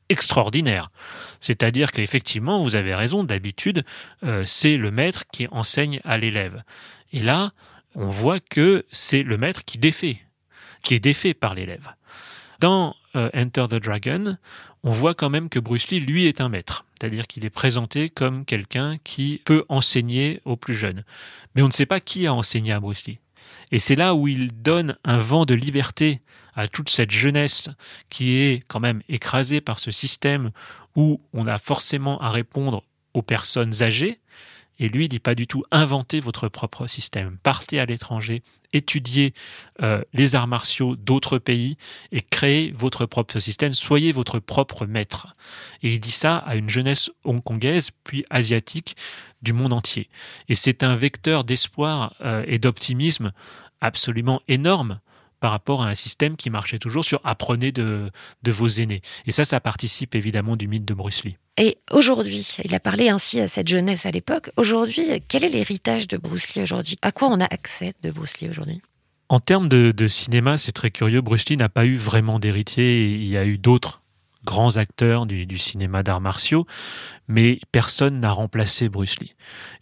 extraordinaire. 0.08 0.92
C'est-à-dire 1.40 1.90
qu'effectivement, 1.90 2.62
vous 2.62 2.76
avez 2.76 2.94
raison, 2.94 3.24
d'habitude, 3.24 3.84
euh, 4.22 4.44
c'est 4.46 4.76
le 4.76 4.92
maître 4.92 5.24
qui 5.32 5.48
enseigne 5.50 6.00
à 6.04 6.16
l'élève. 6.16 6.62
Et 7.12 7.18
là, 7.24 7.50
on 7.96 8.08
voit 8.08 8.38
que 8.38 8.86
c'est 8.92 9.24
le 9.24 9.36
maître 9.36 9.64
qui 9.64 9.76
défait 9.76 10.20
qui 10.82 10.94
est 10.94 11.00
défait 11.00 11.34
par 11.34 11.54
l'élève. 11.54 11.94
Dans 12.60 12.94
euh, 13.16 13.30
Enter 13.34 13.66
the 13.68 13.76
Dragon, 13.76 14.36
on 14.82 14.90
voit 14.90 15.14
quand 15.14 15.30
même 15.30 15.48
que 15.48 15.58
Bruce 15.58 15.88
Lee, 15.90 16.00
lui, 16.00 16.26
est 16.26 16.40
un 16.40 16.48
maître. 16.48 16.84
C'est-à-dire 17.00 17.26
qu'il 17.26 17.44
est 17.44 17.50
présenté 17.50 18.08
comme 18.08 18.44
quelqu'un 18.44 18.98
qui 19.02 19.40
peut 19.44 19.64
enseigner 19.68 20.40
aux 20.44 20.56
plus 20.56 20.74
jeunes. 20.74 21.04
Mais 21.54 21.62
on 21.62 21.66
ne 21.66 21.72
sait 21.72 21.86
pas 21.86 22.00
qui 22.00 22.26
a 22.26 22.34
enseigné 22.34 22.72
à 22.72 22.80
Bruce 22.80 23.06
Lee. 23.06 23.18
Et 23.72 23.78
c'est 23.78 23.96
là 23.96 24.14
où 24.14 24.28
il 24.28 24.52
donne 24.62 24.96
un 25.04 25.18
vent 25.18 25.44
de 25.44 25.54
liberté 25.54 26.20
à 26.54 26.68
toute 26.68 26.90
cette 26.90 27.10
jeunesse 27.10 27.70
qui 28.08 28.36
est 28.36 28.64
quand 28.68 28.80
même 28.80 29.02
écrasée 29.08 29.60
par 29.60 29.78
ce 29.78 29.90
système 29.90 30.50
où 30.96 31.20
on 31.32 31.46
a 31.46 31.58
forcément 31.58 32.20
à 32.20 32.30
répondre 32.30 32.82
aux 33.14 33.22
personnes 33.22 33.82
âgées, 33.82 34.20
et 34.80 34.88
lui 34.88 35.08
dit 35.08 35.20
pas 35.20 35.36
du 35.36 35.46
tout 35.46 35.62
inventer 35.70 36.18
votre 36.18 36.48
propre 36.48 36.88
système. 36.88 37.36
Partez 37.42 37.78
à 37.78 37.84
l'étranger, 37.84 38.42
étudiez 38.72 39.34
euh, 39.82 40.02
les 40.14 40.34
arts 40.34 40.48
martiaux 40.48 40.96
d'autres 40.96 41.38
pays 41.38 41.76
et 42.10 42.22
créez 42.22 42.72
votre 42.72 43.04
propre 43.04 43.38
système. 43.38 43.74
Soyez 43.74 44.10
votre 44.10 44.40
propre 44.40 44.86
maître. 44.86 45.36
Et 45.82 45.92
il 45.94 46.00
dit 46.00 46.10
ça 46.10 46.38
à 46.38 46.56
une 46.56 46.70
jeunesse 46.70 47.10
hongkongaise 47.24 47.90
puis 48.02 48.24
asiatique 48.30 48.96
du 49.42 49.52
monde 49.52 49.74
entier. 49.74 50.08
Et 50.48 50.54
c'est 50.54 50.82
un 50.82 50.96
vecteur 50.96 51.44
d'espoir 51.44 52.14
euh, 52.22 52.42
et 52.46 52.58
d'optimisme 52.58 53.32
absolument 53.82 54.40
énorme 54.48 54.98
par 55.40 55.50
rapport 55.50 55.82
à 55.82 55.88
un 55.88 55.94
système 55.94 56.36
qui 56.36 56.50
marchait 56.50 56.78
toujours 56.78 57.04
sur 57.04 57.20
apprenez 57.24 57.72
de, 57.72 58.10
de 58.42 58.52
vos 58.52 58.68
aînés. 58.68 59.02
Et 59.26 59.32
ça, 59.32 59.44
ça 59.44 59.60
participe 59.60 60.14
évidemment 60.14 60.56
du 60.56 60.68
mythe 60.68 60.84
de 60.84 60.94
Bruce 60.94 61.24
Lee. 61.24 61.36
Et 61.56 61.78
aujourd'hui, 61.90 62.56
il 62.64 62.74
a 62.74 62.80
parlé 62.80 63.08
ainsi 63.08 63.40
à 63.40 63.48
cette 63.48 63.68
jeunesse 63.68 64.06
à 64.06 64.10
l'époque. 64.10 64.50
Aujourd'hui, 64.56 65.04
quel 65.28 65.44
est 65.44 65.48
l'héritage 65.48 66.06
de 66.08 66.16
Bruce 66.16 66.54
Lee 66.54 66.62
aujourd'hui? 66.62 66.96
À 67.02 67.12
quoi 67.12 67.28
on 67.28 67.40
a 67.40 67.44
accès 67.44 67.94
de 68.02 68.10
Bruce 68.10 68.38
Lee 68.40 68.48
aujourd'hui? 68.48 68.80
En 69.28 69.40
termes 69.40 69.68
de, 69.68 69.92
de 69.92 70.06
cinéma, 70.06 70.58
c'est 70.58 70.72
très 70.72 70.90
curieux. 70.90 71.20
Bruce 71.20 71.48
Lee 71.48 71.56
n'a 71.56 71.68
pas 71.68 71.86
eu 71.86 71.96
vraiment 71.96 72.38
d'héritier. 72.38 73.12
Il 73.12 73.26
y 73.26 73.36
a 73.36 73.44
eu 73.44 73.58
d'autres 73.58 74.02
grands 74.44 74.76
acteurs 74.76 75.26
du, 75.26 75.46
du 75.46 75.58
cinéma 75.58 76.02
d'arts 76.02 76.20
martiaux, 76.20 76.66
mais 77.28 77.60
personne 77.72 78.20
n'a 78.20 78.32
remplacé 78.32 78.88
Bruce 78.88 79.20
Lee. 79.20 79.34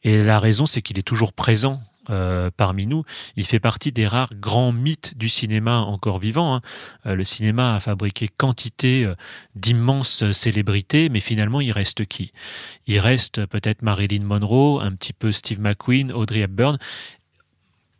Et 0.03 0.23
la 0.23 0.39
raison, 0.39 0.67
c'est 0.67 0.83
qu'il 0.83 0.99
est 0.99 1.03
toujours 1.03 1.33
présent 1.33 1.81
euh, 2.11 2.51
parmi 2.57 2.87
nous. 2.87 3.05
Il 3.37 3.47
fait 3.47 3.61
partie 3.61 3.93
des 3.93 4.07
rares 4.07 4.33
grands 4.35 4.73
mythes 4.73 5.17
du 5.17 5.29
cinéma 5.29 5.79
encore 5.79 6.19
vivant. 6.19 6.55
Hein. 6.55 6.61
Euh, 7.07 7.15
le 7.15 7.25
cinéma 7.25 7.75
a 7.75 7.81
fabriqué 7.81 8.29
quantité 8.29 9.05
euh, 9.05 9.15
d'immenses 9.55 10.31
célébrités, 10.33 11.09
mais 11.09 11.21
finalement, 11.21 11.61
il 11.61 11.73
reste 11.73 12.07
qui? 12.07 12.33
Il 12.87 12.99
reste 12.99 13.47
peut-être 13.47 13.83
Marilyn 13.83 14.25
Monroe, 14.25 14.81
un 14.81 14.93
petit 14.93 15.13
peu 15.13 15.33
Steve 15.33 15.61
McQueen, 15.61 16.13
Audrey 16.13 16.41
Hepburn, 16.41 16.79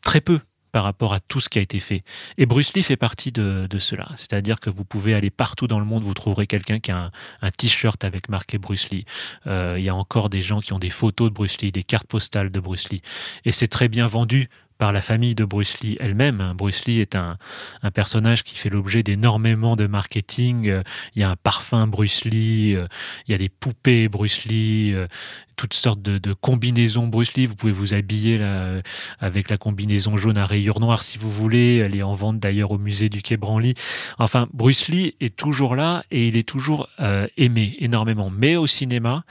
très 0.01 0.21
peu 0.21 0.41
par 0.73 0.85
rapport 0.85 1.13
à 1.15 1.21
tout 1.21 1.41
ce 1.41 1.49
qui 1.49 1.59
a 1.59 1.63
été 1.63 1.81
fait. 1.81 2.03
Et 2.37 2.47
Bruce 2.47 2.73
Lee 2.75 2.83
fait 2.83 2.97
partie 2.97 3.33
de, 3.33 3.67
de 3.69 3.79
cela. 3.79 4.09
C'est-à-dire 4.17 4.61
que 4.61 4.71
vous 4.71 4.85
pouvez 4.85 5.15
aller 5.15 5.31
partout 5.31 5.67
dans 5.67 5.79
le 5.79 5.85
monde, 5.85 6.03
vous 6.03 6.15
trouverez 6.15 6.47
quelqu'un 6.47 6.79
qui 6.81 6.91
a 6.91 6.99
un, 6.99 7.11
un 7.43 7.51
t-shirt 7.51 8.03
avec 8.05 8.29
marqué 8.29 8.59
Bruce 8.59 8.91
Lee. 8.91 9.05
Euh, 9.47 9.77
il 9.79 9.85
y 9.85 9.89
a 9.89 9.95
encore 9.95 10.29
des 10.31 10.43
gens 10.43 10.61
qui 10.61 10.73
ont 10.73 10.79
des 10.79 10.91
photos 10.91 11.31
de 11.31 11.35
Bruce 11.35 11.61
Lee, 11.61 11.73
des 11.73 11.85
cartes 11.85 12.07
postales 12.07 12.51
de 12.51 12.61
Bruce 12.61 12.91
Lee. 12.91 13.03
Et 13.45 13.53
c'est 13.53 13.69
très 13.69 13.89
bien 13.89 14.07
vendu 14.07 14.49
par 14.79 14.93
la 14.93 15.03
famille 15.03 15.35
de 15.35 15.45
Bruce 15.45 15.81
Lee 15.81 15.97
elle-même. 16.01 16.55
Bruce 16.57 16.87
Lee 16.87 17.01
est 17.01 17.17
un, 17.17 17.37
un 17.83 17.91
personnage 17.91 18.45
qui 18.45 18.57
fait 18.57 18.71
l'objet 18.71 19.03
d'énormément 19.03 19.77
de 19.77 19.87
marketing. 19.87 20.69
Euh, 20.69 20.83
il 21.15 21.21
y 21.21 21.25
a 21.25 21.31
un 21.31 21.37
parfum 21.37 21.87
Bruce 21.89 22.25
Lee, 22.25 22.75
euh, 22.75 22.87
il 23.27 23.33
y 23.33 23.35
a 23.35 23.39
des 23.39 23.49
poupées 23.49 24.09
Bruce 24.09 24.45
Lee, 24.45 24.93
euh, 24.95 25.09
toutes 25.57 25.75
sortes 25.75 26.01
de, 26.01 26.19
de, 26.19 26.33
combinaisons 26.33 27.09
Bruce 27.09 27.35
Lee. 27.35 27.47
Vous 27.47 27.57
pouvez 27.57 27.73
vous 27.73 27.93
habiller 27.93 28.39
là, 28.39 28.81
avec 29.19 29.51
la 29.51 29.57
combinaison 29.57 30.17
jaune 30.17 30.39
à 30.39 30.47
rayures 30.47 30.79
noires 30.79 31.03
si 31.03 31.19
vous 31.19 31.31
voulez. 31.31 31.79
Elle 31.79 31.97
est 31.97 32.03
en 32.03 32.15
vente 32.15 32.39
d'ailleurs 32.39 32.71
au 32.71 32.79
musée 32.79 33.09
du 33.09 33.21
Quai 33.21 33.37
Branly. 33.37 33.75
Enfin, 34.19 34.47
Bruce 34.53 34.87
Lee 34.87 35.17
est 35.21 35.35
toujours 35.35 35.75
là 35.75 36.05
et 36.13 36.29
il 36.29 36.37
est 36.37 36.49
toujours 36.49 36.89
aimé 37.37 37.75
énormément. 37.81 38.31
Mais 38.31 38.55
au 38.55 38.69
cinéma, 38.69 39.25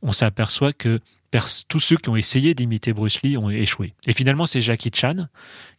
on 0.00 0.12
s'aperçoit 0.12 0.72
que 0.72 1.00
tous 1.68 1.80
ceux 1.80 1.96
qui 1.96 2.08
ont 2.08 2.16
essayé 2.16 2.54
d'imiter 2.54 2.92
Bruce 2.92 3.22
Lee 3.22 3.36
ont 3.36 3.50
échoué. 3.50 3.94
Et 4.06 4.12
finalement, 4.12 4.46
c'est 4.46 4.60
Jackie 4.60 4.90
Chan, 4.94 5.26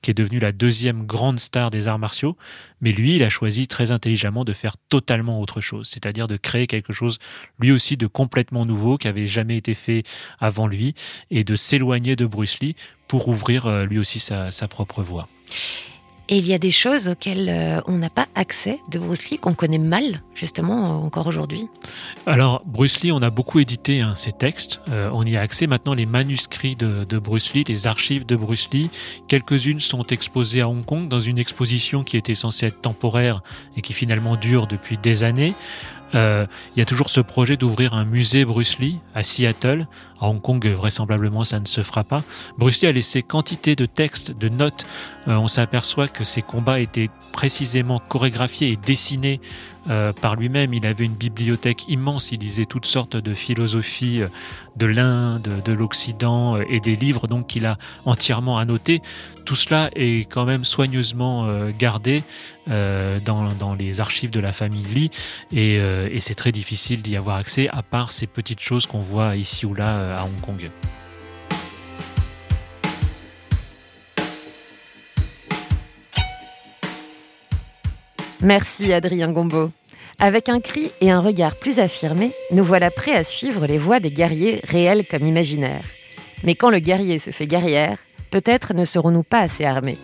qui 0.02 0.12
est 0.12 0.14
devenu 0.14 0.40
la 0.40 0.52
deuxième 0.52 1.06
grande 1.06 1.40
star 1.40 1.72
des 1.72 1.88
arts 1.88 2.00
martiaux, 2.00 2.38
mais 2.82 2.92
lui, 2.92 3.16
il 3.16 3.24
a 3.24 3.30
choisi 3.30 3.68
très 3.68 3.92
intelligemment 3.92 4.44
de 4.44 4.54
faire 4.54 4.78
totalement 4.78 5.40
autre 5.42 5.62
chose, 5.62 5.88
c'est-à-dire 5.88 6.28
de 6.28 6.38
créer 6.38 6.68
quelque 6.68 6.94
chose, 6.94 7.20
lui 7.60 7.72
aussi, 7.72 7.98
de 7.98 8.08
complètement 8.08 8.66
nouveau, 8.66 8.98
qui 8.98 9.08
avait 9.08 9.28
jamais 9.28 9.58
été 9.58 9.74
fait 9.74 10.04
avant 10.40 10.68
lui, 10.68 10.94
et 11.32 11.44
de 11.44 11.56
s'éloigner 11.56 12.16
de 12.16 12.26
Bruce 12.26 12.60
Lee 12.60 12.76
pour 13.08 13.28
ouvrir 13.28 13.66
euh, 13.68 13.86
lui 13.86 14.00
aussi 14.00 14.20
sa, 14.20 14.52
sa 14.52 14.68
propre 14.68 15.04
voie. 15.04 15.28
Et 16.28 16.38
il 16.38 16.48
y 16.48 16.54
a 16.54 16.58
des 16.58 16.72
choses 16.72 17.08
auxquelles 17.08 17.50
euh, 17.50 17.82
on 17.86 17.98
n'a 17.98 18.10
pas 18.10 18.26
accès 18.34 18.80
de 18.90 18.98
Bruce 18.98 19.30
Lee, 19.30 19.38
qu'on 19.38 19.54
connaît 19.54 19.78
mal, 19.78 20.22
justement, 20.34 20.86
euh, 20.86 21.06
encore 21.06 21.28
aujourd'hui. 21.28 21.70
Alors, 22.26 22.64
Bruce 22.66 23.02
Lee, 23.02 23.12
on 23.12 23.22
a 23.22 23.30
beaucoup 23.30 23.60
édité 23.60 24.02
hein, 24.02 24.16
ses 24.16 24.32
textes. 24.32 24.82
Euh, 24.90 25.10
on 25.14 25.24
y 25.24 25.38
a 25.38 25.42
accès 25.42 25.68
maintenant 25.68 25.94
les 25.94 26.08
manuscrits 26.08 26.76
de, 26.76 27.04
de, 27.04 27.20
Bruce 27.20 27.54
Lee, 27.54 27.64
les 27.68 27.86
archives 27.86 28.26
de 28.26 28.36
Bruce 28.36 28.70
Lee. 28.74 28.90
Quelques-unes 29.28 29.80
sont 29.80 30.04
exposées 30.04 30.62
à 30.62 30.70
Hong 30.70 30.84
Kong 30.84 31.08
dans 31.08 31.22
une 31.22 31.38
exposition 31.38 32.04
qui 32.04 32.18
était 32.18 32.36
censée 32.36 32.66
être 32.66 32.82
temporaire 32.82 33.44
et 33.78 33.82
qui 33.82 33.94
finalement 33.94 34.36
dure 34.36 34.66
depuis 34.66 34.98
des 34.98 35.24
années. 35.24 35.54
Euh, 36.14 36.46
il 36.76 36.80
y 36.80 36.82
a 36.82 36.86
toujours 36.86 37.10
ce 37.10 37.20
projet 37.20 37.58
d'ouvrir 37.58 37.94
un 37.94 38.06
musée 38.06 38.46
Bruce 38.46 38.80
Lee 38.80 39.00
à 39.14 39.24
Seattle. 39.24 39.88
À 40.20 40.28
Hong 40.28 40.42
Kong, 40.42 40.66
vraisemblablement, 40.66 41.44
ça 41.44 41.60
ne 41.60 41.66
se 41.66 41.84
fera 41.84 42.04
pas. 42.04 42.24
Bruce 42.58 42.82
Lee 42.82 42.88
a 42.88 42.92
laissé 42.92 43.22
quantité 43.22 43.76
de 43.76 43.86
textes, 43.86 44.32
de 44.32 44.48
notes. 44.48 44.86
Euh, 45.28 45.36
on 45.36 45.48
s'aperçoit 45.48 46.08
que 46.08 46.24
ses 46.24 46.42
combats 46.42 46.80
étaient 46.80 47.10
précisément 47.34 48.00
chorégraphiés 48.00 48.72
et 48.72 48.78
dessinés 48.78 49.42
euh, 49.90 50.14
par 50.14 50.36
lui-même. 50.36 50.74
Il 50.74 50.86
avait 50.86 51.04
une 51.04 51.16
bibliothèque 51.16 51.84
immense. 51.90 52.32
Il 52.32 52.40
lisait 52.40 52.66
toutes 52.66 52.86
sortes 52.86 53.18
de 53.18 53.34
philosophies 53.34 54.22
euh, 54.22 54.28
de 54.78 54.86
l'Inde, 54.86 55.50
de 55.64 55.74
l'Occident 55.74 56.58
et 56.58 56.80
des 56.80 56.96
livres 56.96 57.28
donc 57.28 57.48
qu'il 57.48 57.66
a 57.66 57.78
entièrement 58.06 58.58
annotés. 58.58 59.02
Tout 59.46 59.56
cela 59.56 59.90
est 59.96 60.30
quand 60.30 60.46
même 60.46 60.66
soigneusement 60.66 61.48
gardé 61.70 62.24
dans, 62.68 63.54
dans, 63.58 63.76
les 63.76 64.02
archives 64.02 64.32
de 64.32 64.40
la 64.40 64.52
famille 64.52 64.84
Lee 64.84 65.12
et 65.54 66.20
c'est 66.20 66.34
très 66.34 66.52
difficile 66.52 67.02
d'y 67.02 67.16
avoir 67.16 67.38
accès 67.38 67.70
à 67.70 67.84
part 67.84 68.12
ces 68.12 68.28
petites 68.28 68.60
choses 68.60 68.86
qu'on 68.86 69.00
voit 69.00 69.36
ici 69.38 69.66
ou 69.66 69.76
là 69.76 70.00
Kong. 70.42 70.70
Merci 78.42 78.94
Adrien 78.94 79.32
Gombeau. 79.32 79.72
Avec 80.20 80.50
un 80.50 80.60
cri 80.60 80.92
et 81.02 81.12
un 81.12 81.20
regard 81.20 81.56
plus 81.56 81.80
affirmés, 81.80 82.32
nous 82.52 82.64
voilà 82.64 82.92
prêts 82.92 83.16
à 83.16 83.24
suivre 83.24 83.66
les 83.66 83.78
voies 83.78 84.00
des 84.00 84.12
guerriers 84.12 84.62
réels 84.64 85.06
comme 85.06 85.26
imaginaires. 85.26 85.86
Mais 86.44 86.56
quand 86.56 86.70
le 86.70 86.80
guerrier 86.80 87.20
se 87.20 87.32
fait 87.32 87.48
guerrière, 87.48 88.00
peut-être 88.32 88.74
ne 88.74 88.86
serons-nous 88.86 89.24
pas 89.24 89.40
assez 89.40 89.66
armés. 89.66 89.98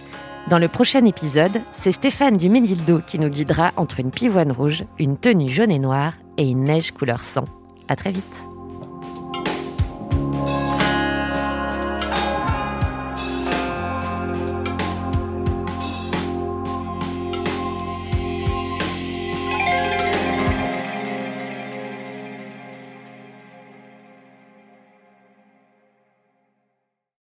Dans 0.50 0.58
le 0.58 0.68
prochain 0.68 1.06
épisode, 1.06 1.62
c'est 1.72 1.92
Stéphane 1.92 2.38
Duménildo 2.38 3.00
qui 3.06 3.20
nous 3.20 3.30
guidera 3.30 3.72
entre 3.78 4.00
une 4.00 4.12
pivoine 4.12 4.52
rouge, 4.52 4.84
une 4.98 5.18
tenue 5.18 5.50
jaune 5.50 5.72
et 5.72 5.80
noire 5.80 6.14
et 6.38 6.50
une 6.50 6.64
neige 6.64 6.92
couleur 6.92 7.24
sang. 7.24 7.46
À 7.88 7.96
très 7.96 8.12
vite. 8.12 8.51